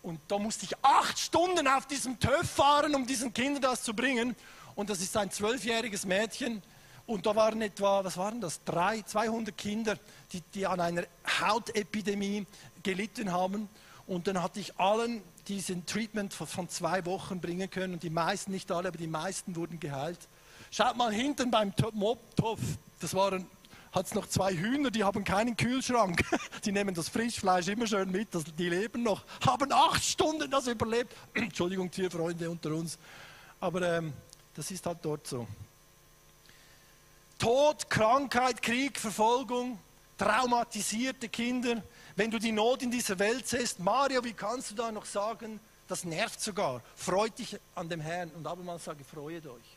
[0.02, 3.94] und da musste ich acht Stunden auf diesem TÜV fahren, um diesen Kindern das zu
[3.94, 4.34] bringen.
[4.74, 6.62] Und das ist ein zwölfjähriges Mädchen.
[7.06, 9.98] Und da waren etwa, was waren das, Drei, 200 Kinder,
[10.32, 11.04] die, die an einer
[11.40, 12.46] Hautepidemie
[12.82, 13.68] gelitten haben.
[14.06, 17.94] Und dann hatte ich allen diesen Treatment von zwei Wochen bringen können.
[17.94, 20.28] Und die meisten, nicht alle, aber die meisten wurden geheilt.
[20.70, 22.60] Schaut mal hinten beim Mobtopf,
[23.00, 23.46] das waren
[23.92, 26.22] hat es noch zwei Hühner, die haben keinen Kühlschrank.
[26.64, 30.66] Die nehmen das Frischfleisch immer schön mit, das, die leben noch, haben acht Stunden das
[30.66, 31.14] überlebt.
[31.34, 32.98] Entschuldigung, Tierfreunde unter uns.
[33.60, 34.14] Aber ähm,
[34.54, 35.46] das ist halt dort so.
[37.38, 39.78] Tod, Krankheit, Krieg, Verfolgung,
[40.16, 41.82] traumatisierte Kinder.
[42.14, 45.58] Wenn du die Not in dieser Welt siehst, Mario, wie kannst du da noch sagen,
[45.88, 46.80] das nervt sogar.
[46.94, 48.30] Freut dich an dem Herrn.
[48.30, 49.76] Und abermals sage, freut euch.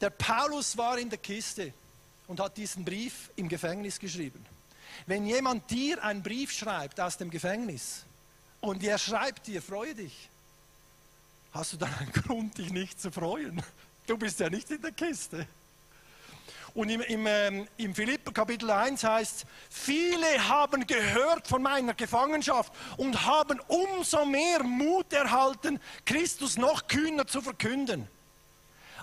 [0.00, 1.72] Der Paulus war in der Kiste
[2.26, 4.44] und hat diesen Brief im Gefängnis geschrieben.
[5.06, 8.04] Wenn jemand dir einen Brief schreibt aus dem Gefängnis
[8.60, 10.30] und er schreibt dir, freue dich,
[11.54, 13.62] hast du dann einen Grund, dich nicht zu freuen.
[14.06, 15.46] Du bist ja nicht in der Kiste.
[16.74, 22.72] Und im, im, ähm, im Philipper Kapitel 1 heißt, viele haben gehört von meiner Gefangenschaft
[22.96, 28.08] und haben umso mehr Mut erhalten, Christus noch kühner zu verkünden.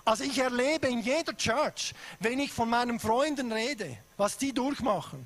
[0.04, 5.26] Also ich erlebe in jeder Church, wenn ich von meinen Freunden rede, was die durchmachen,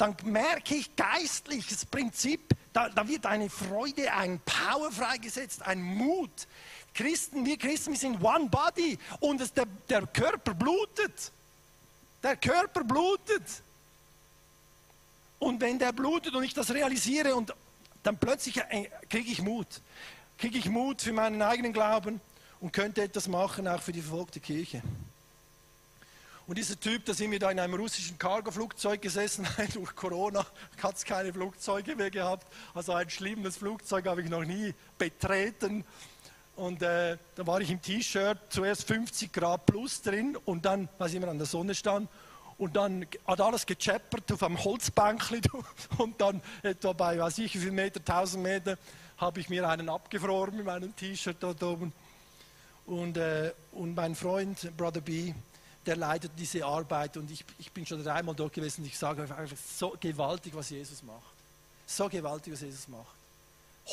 [0.00, 6.46] dann merke ich geistliches Prinzip Da, da wird eine Freude, ein Power freigesetzt, ein Mut.
[6.94, 11.32] Christen, wir Christen, wir sind one body und es, der, der Körper blutet.
[12.22, 13.42] Der Körper blutet.
[15.38, 17.52] Und wenn der blutet und ich das realisiere und
[18.02, 19.66] dann plötzlich äh, kriege ich Mut.
[20.38, 22.20] Kriege ich Mut für meinen eigenen Glauben
[22.60, 24.82] und könnte etwas machen, auch für die verfolgte Kirche.
[26.50, 30.44] Und dieser Typ, da sind wir da in einem russischen Cargoflugzeug gesessen, durch Corona
[30.82, 32.52] hat es keine Flugzeuge mehr gehabt.
[32.74, 35.84] Also ein schlimmes Flugzeug habe ich noch nie betreten.
[36.56, 41.10] Und äh, da war ich im T-Shirt, zuerst 50 Grad plus drin und dann, weil
[41.10, 42.10] ich immer an der Sonne stand,
[42.58, 45.42] und dann hat alles gechappert auf einem Holzbänkchen
[45.98, 48.76] und dann etwa bei, weiß ich wie viel Meter, 1000 Meter,
[49.18, 51.92] habe ich mir einen abgefroren mit meinem T-Shirt dort oben.
[52.86, 55.32] Und, äh, und mein Freund, Brother B.,
[55.86, 59.22] der leitet diese Arbeit und ich, ich bin schon dreimal dort gewesen und ich sage
[59.22, 61.34] einfach so gewaltig, was Jesus macht.
[61.86, 63.14] So gewaltig, was Jesus macht.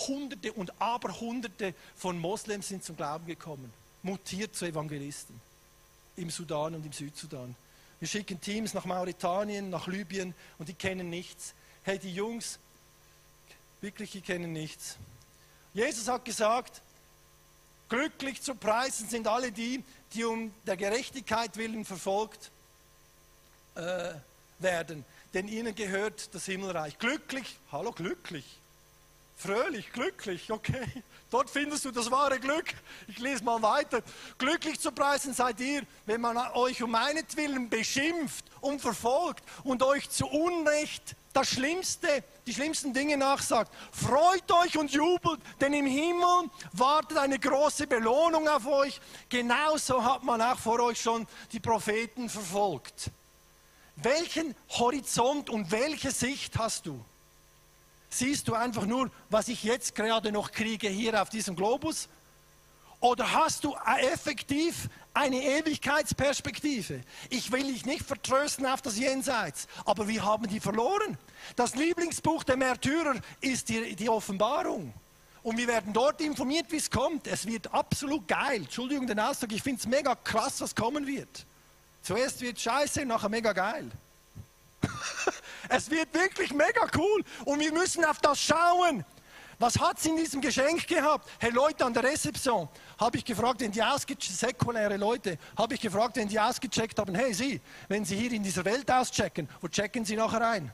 [0.07, 3.71] Hunderte und aber Hunderte von Moslems sind zum Glauben gekommen,
[4.03, 5.39] mutiert zu Evangelisten
[6.17, 7.55] im Sudan und im Südsudan.
[7.99, 11.53] Wir schicken Teams nach Mauretanien, nach Libyen und die kennen nichts.
[11.83, 12.59] Hey, die Jungs,
[13.81, 14.97] wirklich, die kennen nichts.
[15.73, 16.81] Jesus hat gesagt,
[17.89, 22.51] glücklich zu preisen sind alle die, die um der Gerechtigkeit willen verfolgt
[23.75, 24.13] äh,
[24.59, 26.97] werden, denn ihnen gehört das Himmelreich.
[26.97, 28.57] Glücklich, hallo glücklich,
[29.35, 31.03] fröhlich, glücklich, okay.
[31.29, 32.73] Dort findest du das wahre Glück.
[33.07, 34.01] Ich lese mal weiter.
[34.37, 40.09] Glücklich zu preisen seid ihr, wenn man euch um meinetwillen beschimpft und verfolgt und euch
[40.09, 43.71] zu Unrecht das Schlimmste, die schlimmsten Dinge nachsagt.
[43.91, 48.99] Freut euch und jubelt, denn im Himmel wartet eine große Belohnung auf euch.
[49.29, 53.11] Genauso hat man auch vor euch schon die Propheten verfolgt.
[53.97, 56.99] Welchen Horizont und welche Sicht hast du?
[58.09, 62.09] Siehst du einfach nur, was ich jetzt gerade noch kriege hier auf diesem Globus?
[62.99, 63.75] Oder hast du
[64.11, 67.01] effektiv eine Ewigkeitsperspektive?
[67.29, 71.17] Ich will dich nicht vertrösten auf das Jenseits, aber wir haben die verloren.
[71.55, 74.93] Das Lieblingsbuch der Märtyrer ist die, die Offenbarung.
[75.43, 77.27] Und wir werden dort informiert, wie es kommt.
[77.27, 78.61] Es wird absolut geil.
[78.63, 81.45] Entschuldigung den Ausdruck, ich finde es mega krass, was kommen wird.
[82.01, 83.89] Zuerst wird scheiße, nachher mega geil.
[85.69, 89.03] Es wird wirklich mega cool und wir müssen auf das schauen.
[89.59, 91.27] Was hat es in diesem Geschenk gehabt?
[91.39, 93.81] Hey Leute an der Rezeption, habe ich gefragt, wenn die
[94.19, 98.43] säkuläre Leute, habe ich gefragt, wenn die ausgecheckt haben, hey Sie, wenn Sie hier in
[98.43, 100.71] dieser Welt auschecken, wo checken Sie nachher ein?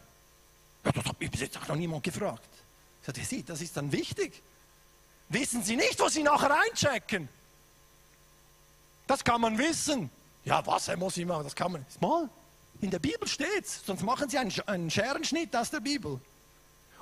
[0.83, 2.49] Ja, das hat mich bis jetzt auch noch niemand gefragt.
[2.99, 4.41] Ich sagte, Sie, das ist dann wichtig.
[5.29, 7.29] Wissen Sie nicht, wo Sie nachher einchecken?
[9.07, 10.09] Das kann man wissen.
[10.43, 11.45] Ja, was muss ich machen?
[11.45, 11.85] Das kann man.
[12.01, 12.29] Mal.
[12.81, 16.19] In der Bibel steht es, sonst machen Sie einen, einen Scherenschnitt aus der Bibel.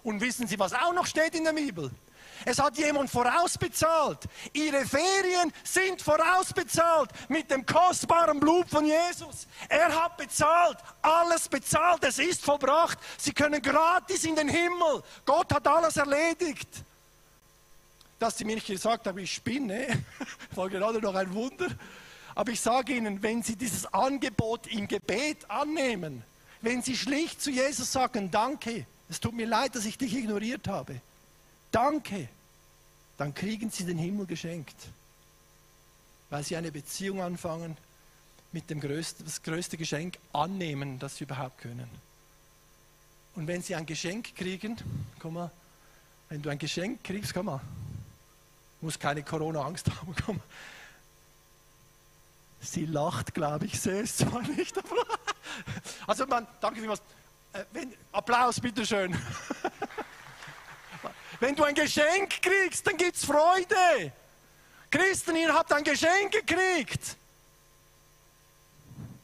[0.04, 1.92] Und wissen Sie, was auch noch steht in der Bibel?
[2.46, 4.20] Es hat jemand vorausbezahlt.
[4.54, 9.48] Ihre Ferien sind vorausbezahlt mit dem kostbaren Blut von Jesus.
[9.70, 12.98] Er hat bezahlt, alles bezahlt, es ist vollbracht.
[13.18, 15.04] Sie können gratis in den Himmel.
[15.26, 16.70] Gott hat alles erledigt.
[18.18, 20.04] Dass Sie mir nicht gesagt haben, ich spinne,
[20.56, 21.68] war gerade noch ein Wunder.
[22.34, 26.24] Aber ich sage Ihnen, wenn Sie dieses Angebot im Gebet annehmen,
[26.62, 30.70] wenn Sie schlicht zu Jesus sagen, danke, es tut mir leid, dass ich dich ignoriert
[30.70, 31.02] habe,
[31.70, 32.30] danke,
[33.18, 34.78] dann kriegen Sie den Himmel geschenkt,
[36.30, 37.76] weil Sie eine Beziehung anfangen
[38.54, 41.90] mit dem größten, das größte Geschenk annehmen, das Sie überhaupt können.
[43.36, 44.78] Und wenn Sie ein Geschenk kriegen,
[45.20, 45.52] komm mal,
[46.30, 47.62] wenn du ein Geschenk kriegst, komm mal,
[48.80, 50.40] muss keine Corona-Angst haben, komm,
[52.62, 54.74] Sie lacht, glaube ich, sehe es zwar nicht.
[56.08, 57.02] also man, danke vielmals.
[57.54, 59.16] Äh, wenn, Applaus, bitteschön.
[61.40, 64.12] wenn du ein Geschenk kriegst, dann gibt es Freude.
[64.90, 67.18] Christen, ihr habt ein Geschenk gekriegt.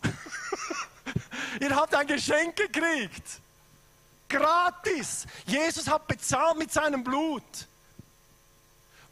[1.61, 3.41] ihr habt ein Geschenk gekriegt.
[4.29, 5.25] Gratis.
[5.45, 7.43] Jesus hat bezahlt mit seinem Blut.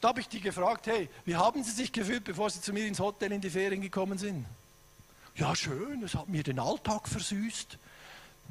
[0.02, 2.86] Da habe ich die gefragt, hey, wie haben Sie sich gefühlt, bevor Sie zu mir
[2.86, 4.46] ins Hotel in die Ferien gekommen sind?
[5.36, 7.78] Ja, schön, es hat mir den Alltag versüßt.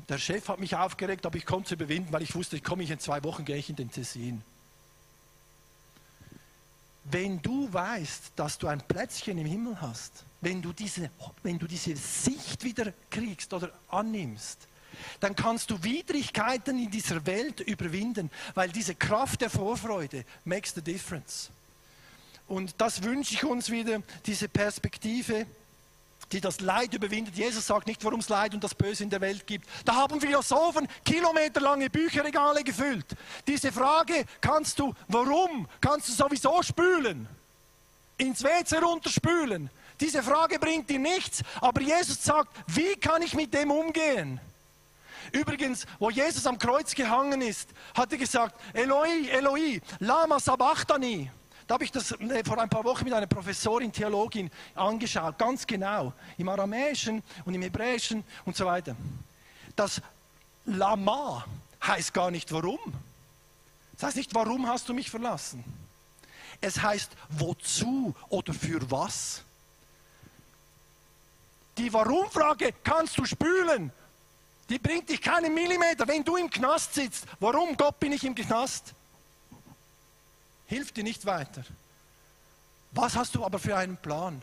[0.09, 2.83] Der Chef hat mich aufgeregt, aber ich konnte es überwinden, weil ich wusste, ich komme
[2.83, 4.43] ich in zwei Wochen, gehe ich in den Tessin.
[7.05, 11.11] Wenn du weißt, dass du ein Plätzchen im Himmel hast, wenn du diese,
[11.43, 14.69] wenn du diese Sicht wieder kriegst oder annimmst,
[15.21, 20.83] dann kannst du Widrigkeiten in dieser Welt überwinden, weil diese Kraft der Vorfreude makes the
[20.83, 21.51] difference.
[22.47, 25.47] Und das wünsche ich uns wieder, diese Perspektive
[26.35, 27.37] die das Leid überwindet.
[27.37, 29.69] Jesus sagt nicht, warum es Leid und das Böse in der Welt gibt.
[29.85, 33.07] Da haben Philosophen kilometerlange Bücherregale gefüllt.
[33.47, 37.29] Diese Frage kannst du, warum, kannst du sowieso spülen.
[38.19, 39.71] Ins WC runterspülen.
[40.01, 41.43] Diese Frage bringt dir nichts.
[41.61, 44.41] Aber Jesus sagt, wie kann ich mit dem umgehen?
[45.33, 51.31] Übrigens, wo Jesus am Kreuz gehangen ist, hat er gesagt, Eloi, Eloi, lama sabachthani.
[51.67, 55.67] Da habe ich das äh, vor ein paar Wochen mit einer Professorin, Theologin angeschaut, ganz
[55.67, 58.95] genau, im Aramäischen und im Hebräischen und so weiter.
[59.75, 60.01] Das
[60.67, 61.45] Lama
[61.83, 62.79] heißt gar nicht warum.
[63.95, 65.65] Das heißt nicht, warum hast du mich verlassen?
[66.61, 69.43] Es heißt wozu oder für was.
[71.79, 73.93] Die Warum-Frage kannst du spülen.
[74.69, 76.07] Die bringt dich keinen Millimeter.
[76.07, 78.95] Wenn du im Knast sitzt, warum Gott bin ich im Knast?
[80.75, 81.63] Hilft dir nicht weiter.
[82.91, 84.43] Was hast du aber für einen Plan?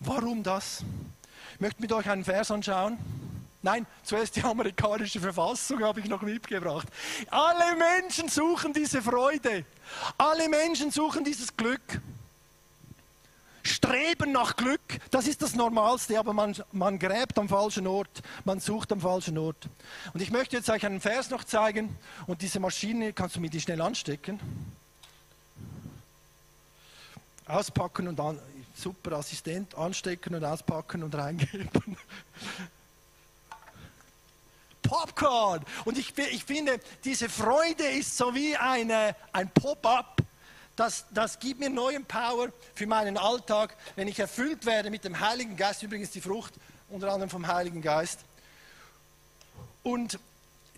[0.00, 0.84] Warum das?
[1.54, 2.98] Ich möchte mit euch einen Vers anschauen.
[3.62, 6.86] Nein, zuerst die amerikanische Verfassung habe ich noch mitgebracht.
[7.30, 9.64] Alle Menschen suchen diese Freude.
[10.18, 12.00] Alle Menschen suchen dieses Glück.
[13.62, 18.60] Streben nach Glück, das ist das Normalste, aber man, man gräbt am falschen Ort, man
[18.60, 19.68] sucht am falschen Ort.
[20.14, 21.96] Und ich möchte jetzt euch einen Vers noch zeigen
[22.28, 24.38] und diese Maschine kannst du mir die schnell anstecken
[27.46, 28.38] auspacken und an,
[28.74, 31.68] super Assistent, anstecken und auspacken und reingeben.
[34.82, 35.64] Popcorn!
[35.84, 40.22] Und ich, ich finde, diese Freude ist so wie eine, ein Pop-up.
[40.76, 45.18] Das, das gibt mir neuen Power für meinen Alltag, wenn ich erfüllt werde mit dem
[45.18, 46.54] Heiligen Geist, übrigens die Frucht
[46.88, 48.20] unter anderem vom Heiligen Geist.
[49.82, 50.18] Und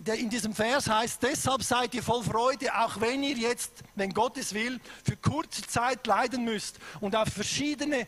[0.05, 4.37] in diesem Vers heißt, deshalb seid ihr voll Freude, auch wenn ihr jetzt, wenn Gott
[4.37, 8.07] es will, für kurze Zeit leiden müsst und auf verschiedene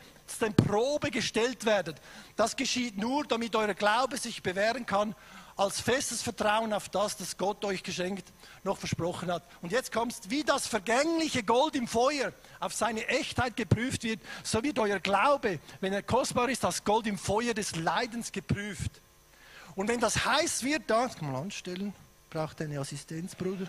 [0.55, 1.97] Probe gestellt werdet.
[2.35, 5.15] Das geschieht nur, damit euer Glaube sich bewähren kann,
[5.57, 8.31] als festes Vertrauen auf das, das Gott euch geschenkt,
[8.63, 9.43] noch versprochen hat.
[9.61, 14.63] Und jetzt kommst, wie das vergängliche Gold im Feuer auf seine Echtheit geprüft wird, so
[14.63, 19.01] wird euer Glaube, wenn er kostbar ist, als Gold im Feuer des Leidens geprüft.
[19.75, 21.93] Und wenn das heiß wird, da, das kann man anstellen,
[22.29, 23.67] braucht eine Assistenz, Bruder.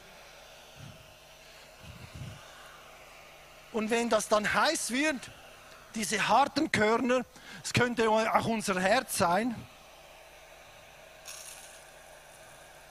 [3.73, 5.31] Und wenn das dann heiß wird,
[5.95, 7.25] diese harten Körner,
[7.63, 9.55] es könnte auch unser Herz sein,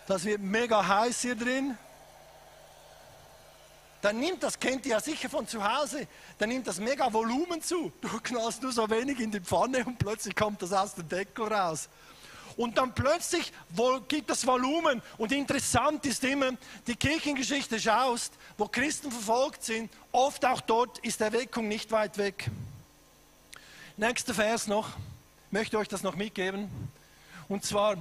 [0.08, 1.78] das wird mega heiß hier drin.
[4.02, 6.08] Dann nimmt das, kennt ihr ja sicher von zu Hause,
[6.39, 7.93] dann nimmt das mega Volumen zu.
[8.02, 11.45] Du knallst nur so wenig in die Pfanne und plötzlich kommt das aus dem Deckel
[11.45, 11.88] raus.
[12.62, 13.52] Und dann plötzlich
[14.08, 15.02] gibt das Volumen.
[15.17, 16.52] Und interessant ist immer,
[16.86, 22.52] die Kirchengeschichte schaust, wo Christen verfolgt sind, oft auch dort ist Erweckung nicht weit weg.
[23.97, 26.69] Nächster Vers noch, ich möchte euch das noch mitgeben.
[27.50, 27.97] Und zwar,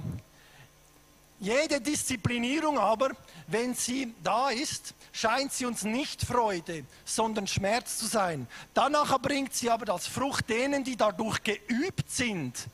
[1.39, 3.13] jede Disziplinierung aber,
[3.47, 8.47] wenn sie da ist, scheint sie uns nicht Freude, sondern Schmerz zu sein.
[8.75, 12.67] Danach bringt sie aber als Frucht denen, die dadurch geübt sind,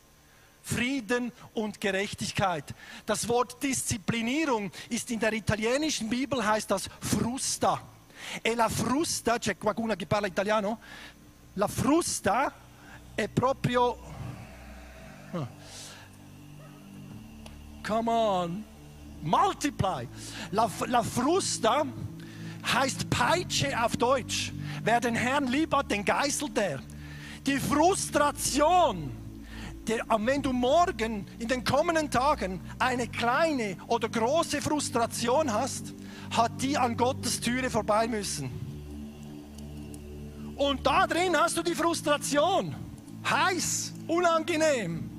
[0.68, 2.76] Frieden und Gerechtigkeit.
[3.06, 7.82] Das Wort Disziplinierung ist in der italienischen Bibel heißt das frusta.
[8.44, 10.80] E la frusta, c'è qualcuno che parla italiano?
[11.54, 12.54] La frusta
[13.16, 13.98] è proprio
[15.32, 15.48] ah.
[17.84, 18.66] Come on.
[19.22, 20.06] Multiply.
[20.52, 21.86] La, la frusta
[22.74, 24.52] heißt Peitsche auf Deutsch.
[24.84, 26.82] Wer den Herrn lieb hat, den geißelt er.
[27.46, 29.27] Die Frustration
[29.88, 35.94] der, wenn du morgen in den kommenden Tagen eine kleine oder große Frustration hast,
[36.36, 38.50] hat die an Gottes Türe vorbei müssen.
[40.56, 42.76] Und da drin hast du die Frustration.
[43.30, 45.10] Heiß, unangenehm.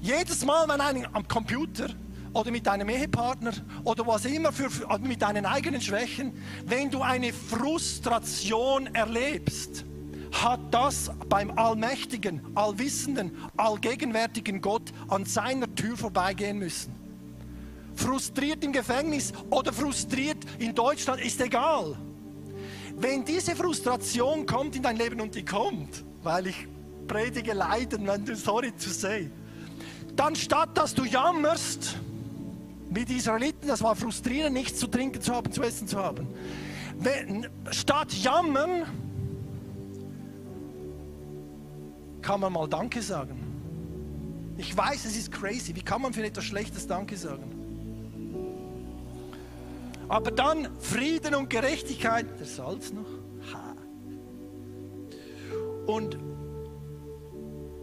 [0.00, 1.88] Jedes Mal, wenn ein am Computer
[2.32, 4.68] oder mit deinem Ehepartner oder was immer für,
[5.00, 6.32] mit deinen eigenen Schwächen,
[6.66, 9.84] wenn du eine Frustration erlebst,
[10.46, 16.94] hat das beim allmächtigen, allwissenden, allgegenwärtigen Gott an seiner Tür vorbeigehen müssen.
[17.96, 21.96] Frustriert im Gefängnis oder frustriert in Deutschland, ist egal.
[22.96, 26.68] Wenn diese Frustration kommt in dein Leben und die kommt, weil ich
[27.08, 29.28] predige Leiden, wenn du sorry to say,
[30.14, 31.96] dann statt dass du jammerst,
[32.88, 36.28] wie die Israeliten, das war frustrierend, nichts zu trinken zu haben, zu essen zu haben.
[36.98, 38.84] Wenn, statt jammern,
[42.26, 43.38] kann man mal Danke sagen?
[44.56, 45.76] Ich weiß, es ist crazy.
[45.76, 47.52] Wie kann man für etwas Schlechtes Danke sagen?
[50.08, 53.06] Aber dann Frieden und Gerechtigkeit, der Salz noch.
[53.52, 53.76] Ha.
[55.86, 56.18] Und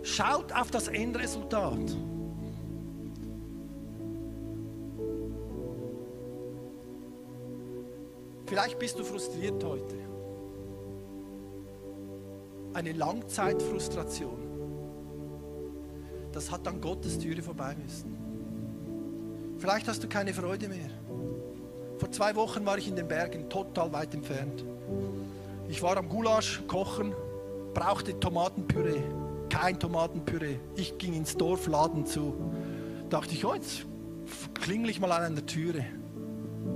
[0.06, 1.96] Schaut auf das Endresultat.
[8.46, 10.13] Vielleicht bist du frustriert heute.
[12.74, 14.40] Eine Langzeitfrustration.
[16.32, 18.18] Das hat an Gottes Türe vorbei müssen.
[19.60, 20.90] Vielleicht hast du keine Freude mehr.
[22.00, 24.66] Vor zwei Wochen war ich in den Bergen, total weit entfernt.
[25.70, 27.14] Ich war am Gulasch kochen,
[27.76, 29.02] brauchte Tomatenpüree.
[29.50, 30.58] Kein Tomatenpüree.
[30.76, 32.34] Ich ging ins Dorf, Laden zu.
[33.10, 33.86] Dachte ich, oh, jetzt
[34.56, 35.86] klingel ich mal an einer Türe.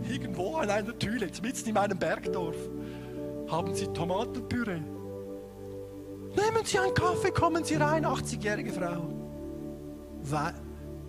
[0.08, 2.56] Irgendwo an einer Türe, jetzt mitten in meinem Bergdorf.
[3.50, 4.82] Haben Sie Tomatenpüree?
[6.38, 9.12] Nehmen Sie einen Kaffee, kommen Sie rein, 80-jährige Frau.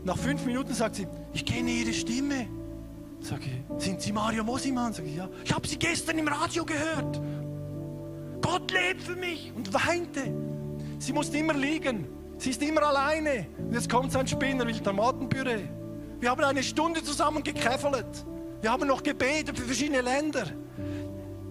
[0.04, 2.48] Nach fünf Minuten sagt sie, ich kenne Ihre Stimme.
[3.20, 4.92] Sag ich, sind Sie Mario Mosimann?
[4.92, 5.28] Sag ich, ja.
[5.44, 7.20] Ich habe Sie gestern im Radio gehört.
[8.40, 10.32] Gott lebt für mich und weinte.
[10.98, 12.06] Sie musste immer liegen.
[12.38, 13.48] Sie ist immer alleine.
[13.58, 15.64] Und jetzt kommt sein Spinner, will Tomatenpüree.
[16.20, 18.24] Wir haben eine Stunde zusammen gekäffelt.
[18.62, 20.46] Wir haben noch gebetet für verschiedene Länder.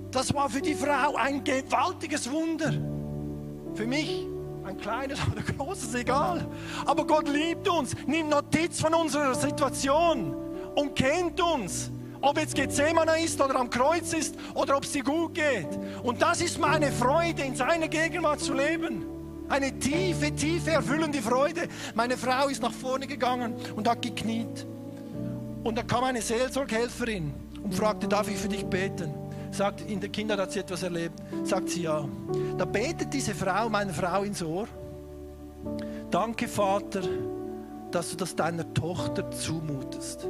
[0.10, 2.74] Das war für die Frau ein gewaltiges Wunder.
[3.78, 4.26] Für mich
[4.66, 6.48] ein kleines oder großes, egal.
[6.84, 10.36] Aber Gott liebt uns, nimmt Notiz von unserer Situation
[10.76, 11.92] und kennt uns.
[12.20, 15.68] Ob jetzt Gethsemane ist oder am Kreuz ist oder ob es dir gut geht.
[16.02, 19.06] Und das ist meine Freude, in seiner Gegenwart zu leben.
[19.48, 21.68] Eine tiefe, tiefe, erfüllende Freude.
[21.94, 24.66] Meine Frau ist nach vorne gegangen und hat gekniet.
[25.64, 29.27] Und da kam eine Seelsorghelferin und fragte, darf ich für dich beten?
[29.58, 31.20] Sagt, in der Kinder hat sie etwas erlebt.
[31.44, 32.08] Sagt sie ja.
[32.60, 34.68] Da betet diese Frau, meine Frau ins Ohr.
[36.12, 37.02] Danke, Vater,
[37.90, 40.28] dass du das deiner Tochter zumutest.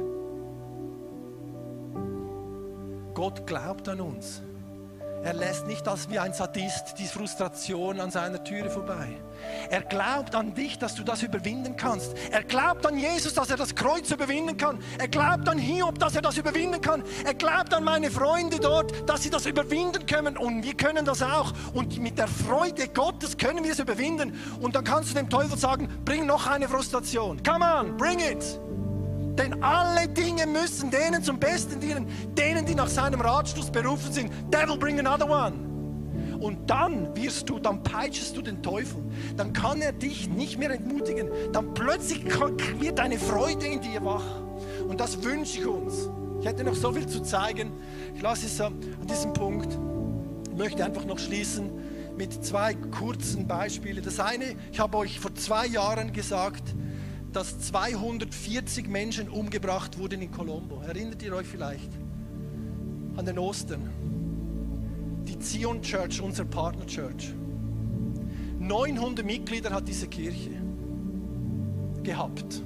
[3.12, 4.40] Gott glaubt an uns.
[5.22, 9.08] Er lässt nicht als wie ein Sadist die Frustration an seiner Türe vorbei.
[9.70, 12.14] Er glaubt an dich, dass du das überwinden kannst.
[12.30, 14.78] Er glaubt an Jesus, dass er das Kreuz überwinden kann.
[14.98, 17.02] Er glaubt an Hiob, dass er das überwinden kann.
[17.24, 20.36] Er glaubt an meine Freunde dort, dass sie das überwinden können.
[20.36, 21.52] Und wir können das auch.
[21.74, 24.38] Und mit der Freude Gottes können wir es überwinden.
[24.60, 27.42] Und dann kannst du dem Teufel sagen, bring noch eine Frustration.
[27.42, 28.60] Come on, bring it.
[29.38, 34.32] Denn alle Dinge müssen denen zum Besten dienen, denen, die nach seinem Ratschluss berufen sind.
[34.52, 35.67] Devil, bring another one.
[36.40, 39.02] Und dann wirst du, dann peitschest du den Teufel.
[39.36, 41.28] Dann kann er dich nicht mehr entmutigen.
[41.52, 42.24] Dann plötzlich
[42.78, 44.24] wird eine Freude in dir wach.
[44.88, 46.08] Und das wünsche ich uns.
[46.40, 47.72] Ich hätte noch so viel zu zeigen.
[48.14, 48.78] Ich lasse es an
[49.08, 49.76] diesem Punkt.
[50.50, 51.70] Ich möchte einfach noch schließen
[52.16, 54.04] mit zwei kurzen Beispielen.
[54.04, 56.74] Das eine, ich habe euch vor zwei Jahren gesagt,
[57.32, 60.80] dass 240 Menschen umgebracht wurden in Colombo.
[60.82, 61.90] Erinnert ihr euch vielleicht
[63.16, 63.90] an den Ostern?
[65.28, 67.34] Die Zion Church, unser Partner Church.
[68.58, 70.50] 900 Mitglieder hat diese Kirche
[72.02, 72.62] gehabt.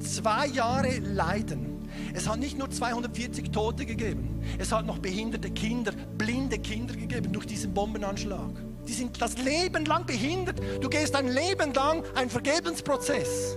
[0.00, 1.88] Zwei Jahre Leiden.
[2.12, 7.32] Es hat nicht nur 240 Tote gegeben, es hat noch behinderte Kinder, blinde Kinder gegeben
[7.32, 8.50] durch diesen Bombenanschlag.
[8.86, 10.60] Die sind das Leben lang behindert.
[10.80, 13.56] Du gehst ein Leben lang einen Vergebensprozess.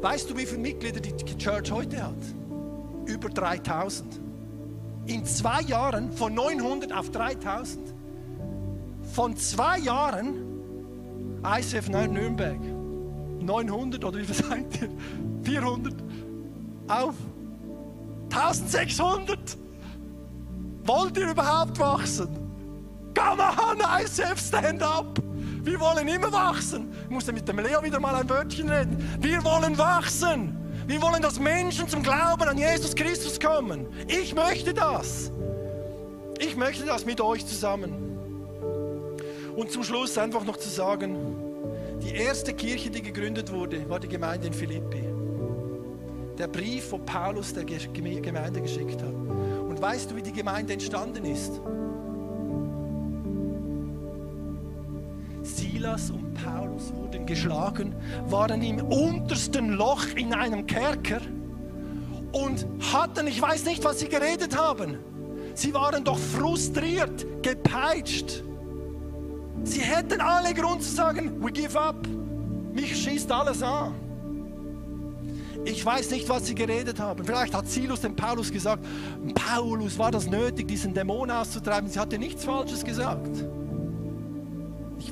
[0.00, 2.16] Weißt du, wie viele Mitglieder die Church heute hat?
[3.06, 4.23] Über 3000.
[5.06, 7.94] In zwei Jahren von 900 auf 3000.
[9.12, 10.36] Von zwei Jahren
[11.44, 12.60] ICF Nürnberg.
[13.40, 14.88] 900 oder wie viel seid ihr?
[15.42, 15.94] 400
[16.88, 17.14] auf
[18.32, 19.58] 1600.
[20.84, 22.28] Wollt ihr überhaupt wachsen?
[23.14, 25.22] Come on, ICF, stand up!
[25.62, 26.92] Wir wollen immer wachsen.
[27.04, 28.98] Ich muss mit dem Leo wieder mal ein Wörtchen reden.
[29.20, 30.63] Wir wollen wachsen.
[30.86, 33.86] Wir wollen, dass Menschen zum Glauben an Jesus Christus kommen.
[34.06, 35.32] Ich möchte das.
[36.38, 37.94] Ich möchte das mit euch zusammen.
[39.56, 41.36] Und zum Schluss einfach noch zu sagen,
[42.02, 45.04] die erste Kirche, die gegründet wurde, war die Gemeinde in Philippi.
[46.36, 49.12] Der Brief, wo Paulus der Gemeinde geschickt hat.
[49.12, 51.60] Und weißt du, wie die Gemeinde entstanden ist?
[55.84, 57.94] Silas und Paulus wurden geschlagen,
[58.30, 61.20] waren im untersten Loch in einem Kerker
[62.32, 64.96] und hatten, ich weiß nicht, was sie geredet haben.
[65.52, 68.42] Sie waren doch frustriert, gepeitscht.
[69.64, 72.08] Sie hätten alle Grund zu sagen, we give up.
[72.72, 73.92] Mich schießt alles an.
[75.66, 77.22] Ich weiß nicht, was sie geredet haben.
[77.26, 78.86] Vielleicht hat Silas dem Paulus gesagt,
[79.34, 81.90] Paulus, war das nötig, diesen Dämon auszutreiben?
[81.90, 83.44] Sie hatte nichts Falsches gesagt.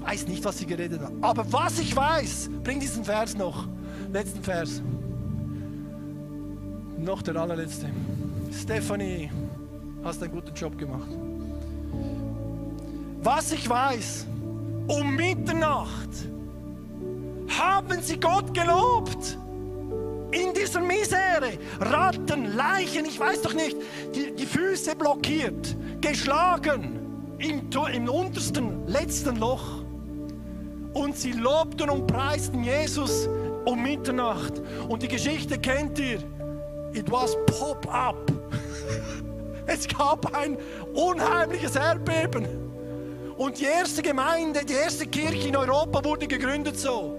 [0.04, 1.22] Weiß nicht, was sie geredet haben.
[1.22, 3.66] Aber was ich weiß, bring diesen Vers noch.
[4.12, 4.82] Letzten Vers.
[6.98, 7.88] Noch der allerletzte.
[8.52, 9.30] Stephanie,
[10.04, 11.08] hast einen guten Job gemacht.
[13.22, 14.26] Was ich weiß,
[14.88, 16.28] um Mitternacht
[17.48, 19.38] haben sie Gott gelobt.
[20.32, 23.76] In dieser Misere, Ratten, Leichen, ich weiß doch nicht,
[24.14, 26.98] die, die Füße blockiert, geschlagen
[27.38, 29.81] im, im untersten, letzten Loch.
[30.94, 33.28] Und sie lobten und preisten Jesus
[33.64, 34.60] um Mitternacht.
[34.88, 36.18] Und die Geschichte kennt ihr.
[36.92, 38.30] It was pop-up.
[39.64, 40.58] Es gab ein
[40.92, 42.46] unheimliches Erdbeben.
[43.36, 47.18] Und die erste Gemeinde, die erste Kirche in Europa wurde gegründet so.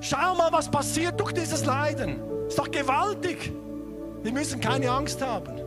[0.00, 2.20] Schau mal, was passiert durch dieses Leiden.
[2.48, 3.52] Ist doch gewaltig.
[4.22, 5.60] Wir müssen keine Angst haben.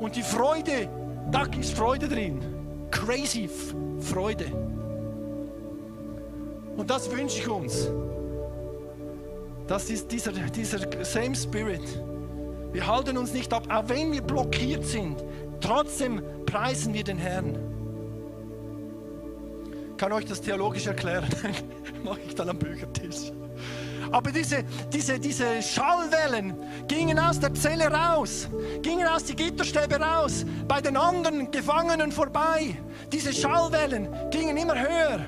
[0.00, 0.88] Und die Freude,
[1.30, 2.42] da ist Freude drin.
[2.90, 3.48] Crazy
[4.00, 4.46] Freude.
[6.76, 7.90] Und das wünsche ich uns.
[9.66, 12.02] Das ist dieser, dieser same Spirit.
[12.72, 15.24] Wir halten uns nicht ab, auch wenn wir blockiert sind.
[15.60, 17.58] Trotzdem preisen wir den Herrn.
[19.90, 21.28] Ich kann euch das theologisch erklären.
[22.04, 23.32] Mache ich dann am Büchertisch.
[24.10, 28.48] Aber diese, diese, diese Schallwellen gingen aus der Zelle raus,
[28.82, 32.76] gingen aus die Gitterstäbe raus, bei den anderen Gefangenen vorbei.
[33.12, 35.20] Diese Schallwellen gingen immer höher.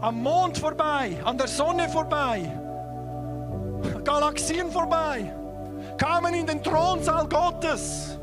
[0.00, 2.52] Am Mond vorbei, an der Sonne vorbei,
[4.04, 5.32] Galaxien vorbei,
[5.96, 8.18] kamen in den Thronsaal Gottes.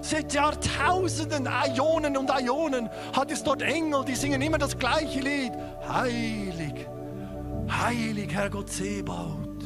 [0.00, 5.52] Seit Jahrtausenden, Äonen und Äonen hat es dort Engel, die singen immer das gleiche Lied.
[5.86, 6.57] Heilig,
[7.70, 9.64] heilig, Herr Gott Sebaut.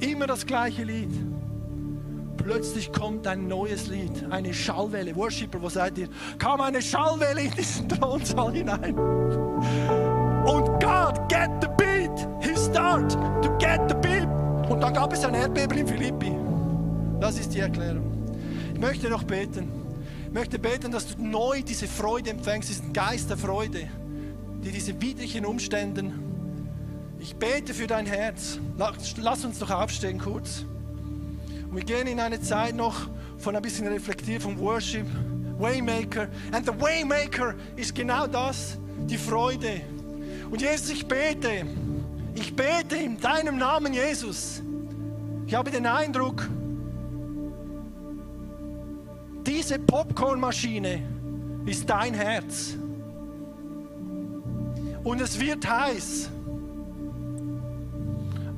[0.00, 1.10] Immer das gleiche Lied.
[2.36, 5.16] Plötzlich kommt ein neues Lied, eine Schallwelle.
[5.16, 6.08] Worshipper, wo seid ihr?
[6.38, 8.98] Kam eine Schallwelle in diesen Thronsaal hinein.
[8.98, 12.28] Und God, get the beat.
[12.42, 14.28] He start to get the beat.
[14.68, 16.32] Und dann gab es ein Erdbeben in Philippi.
[17.20, 18.12] Das ist die Erklärung.
[18.74, 19.70] Ich möchte noch beten.
[20.26, 23.88] Ich möchte beten, dass du neu diese Freude empfängst, diesen Geist der Freude,
[24.62, 26.23] die diese widrigen Umständen.
[27.24, 28.58] Ich bete für dein Herz.
[29.16, 30.66] Lass uns doch aufstehen kurz.
[31.70, 33.08] Und wir gehen in eine Zeit noch
[33.38, 35.06] von ein bisschen reflektiert vom Worship.
[35.58, 36.28] Waymaker.
[36.52, 39.80] And the Waymaker ist genau das, die Freude.
[40.50, 41.64] Und Jesus, ich bete,
[42.34, 44.62] ich bete in deinem Namen, Jesus.
[45.46, 46.46] Ich habe den Eindruck,
[49.46, 51.00] diese Popcornmaschine
[51.64, 52.76] ist dein Herz.
[55.02, 56.28] Und es wird heiß.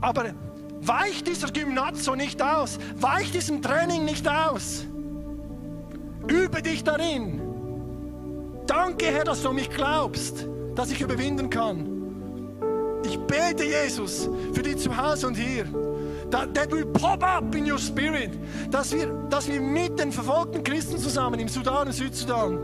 [0.07, 0.26] Aber
[0.82, 4.84] weicht dieser Gymnazzo nicht aus, weicht diesem Training nicht aus.
[6.28, 7.40] Übe dich darin.
[8.68, 10.46] Danke, Herr, dass du mich glaubst,
[10.76, 11.88] dass ich überwinden kann.
[13.04, 15.64] Ich bete, Jesus, für die zu Hause und hier
[16.30, 18.30] that, that will pop up in your spirit,
[18.70, 22.61] dass wir, dass wir mit den verfolgten Christen zusammen im Sudan und Südsudan,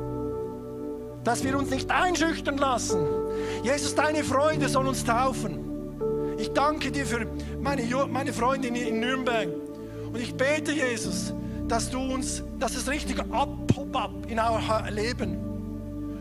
[1.25, 3.05] dass wir uns nicht einschüchtern lassen.
[3.65, 5.62] Jesus, deine Freude soll uns taufen.
[6.43, 7.27] Ich danke dir für
[7.63, 9.49] meine, meine Freundin in Nürnberg.
[10.13, 11.33] Und ich bete, Jesus,
[11.69, 15.39] dass du uns, dass es richtig ab, pop up in unser Leben.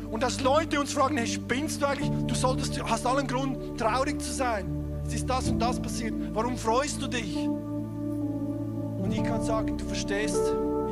[0.09, 2.09] Und dass Leute uns fragen, hey, spinnst du eigentlich?
[2.27, 6.13] Du solltest, hast allen Grund, traurig zu sein es ist das und das passiert.
[6.33, 7.35] Warum freust du dich?
[7.35, 10.39] Und ich kann sagen, du verstehst,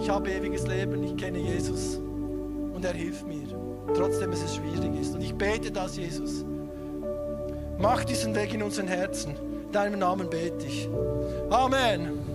[0.02, 2.02] ich habe ewiges Leben, ich kenne Jesus
[2.74, 3.48] und er hilft mir.
[3.96, 5.16] Trotzdem es schwierig ist.
[5.16, 6.44] Und ich bete das, Jesus.
[7.80, 9.36] Mach diesen Weg in unseren Herzen.
[9.68, 10.90] In deinem Namen bete ich.
[11.50, 12.29] Amen.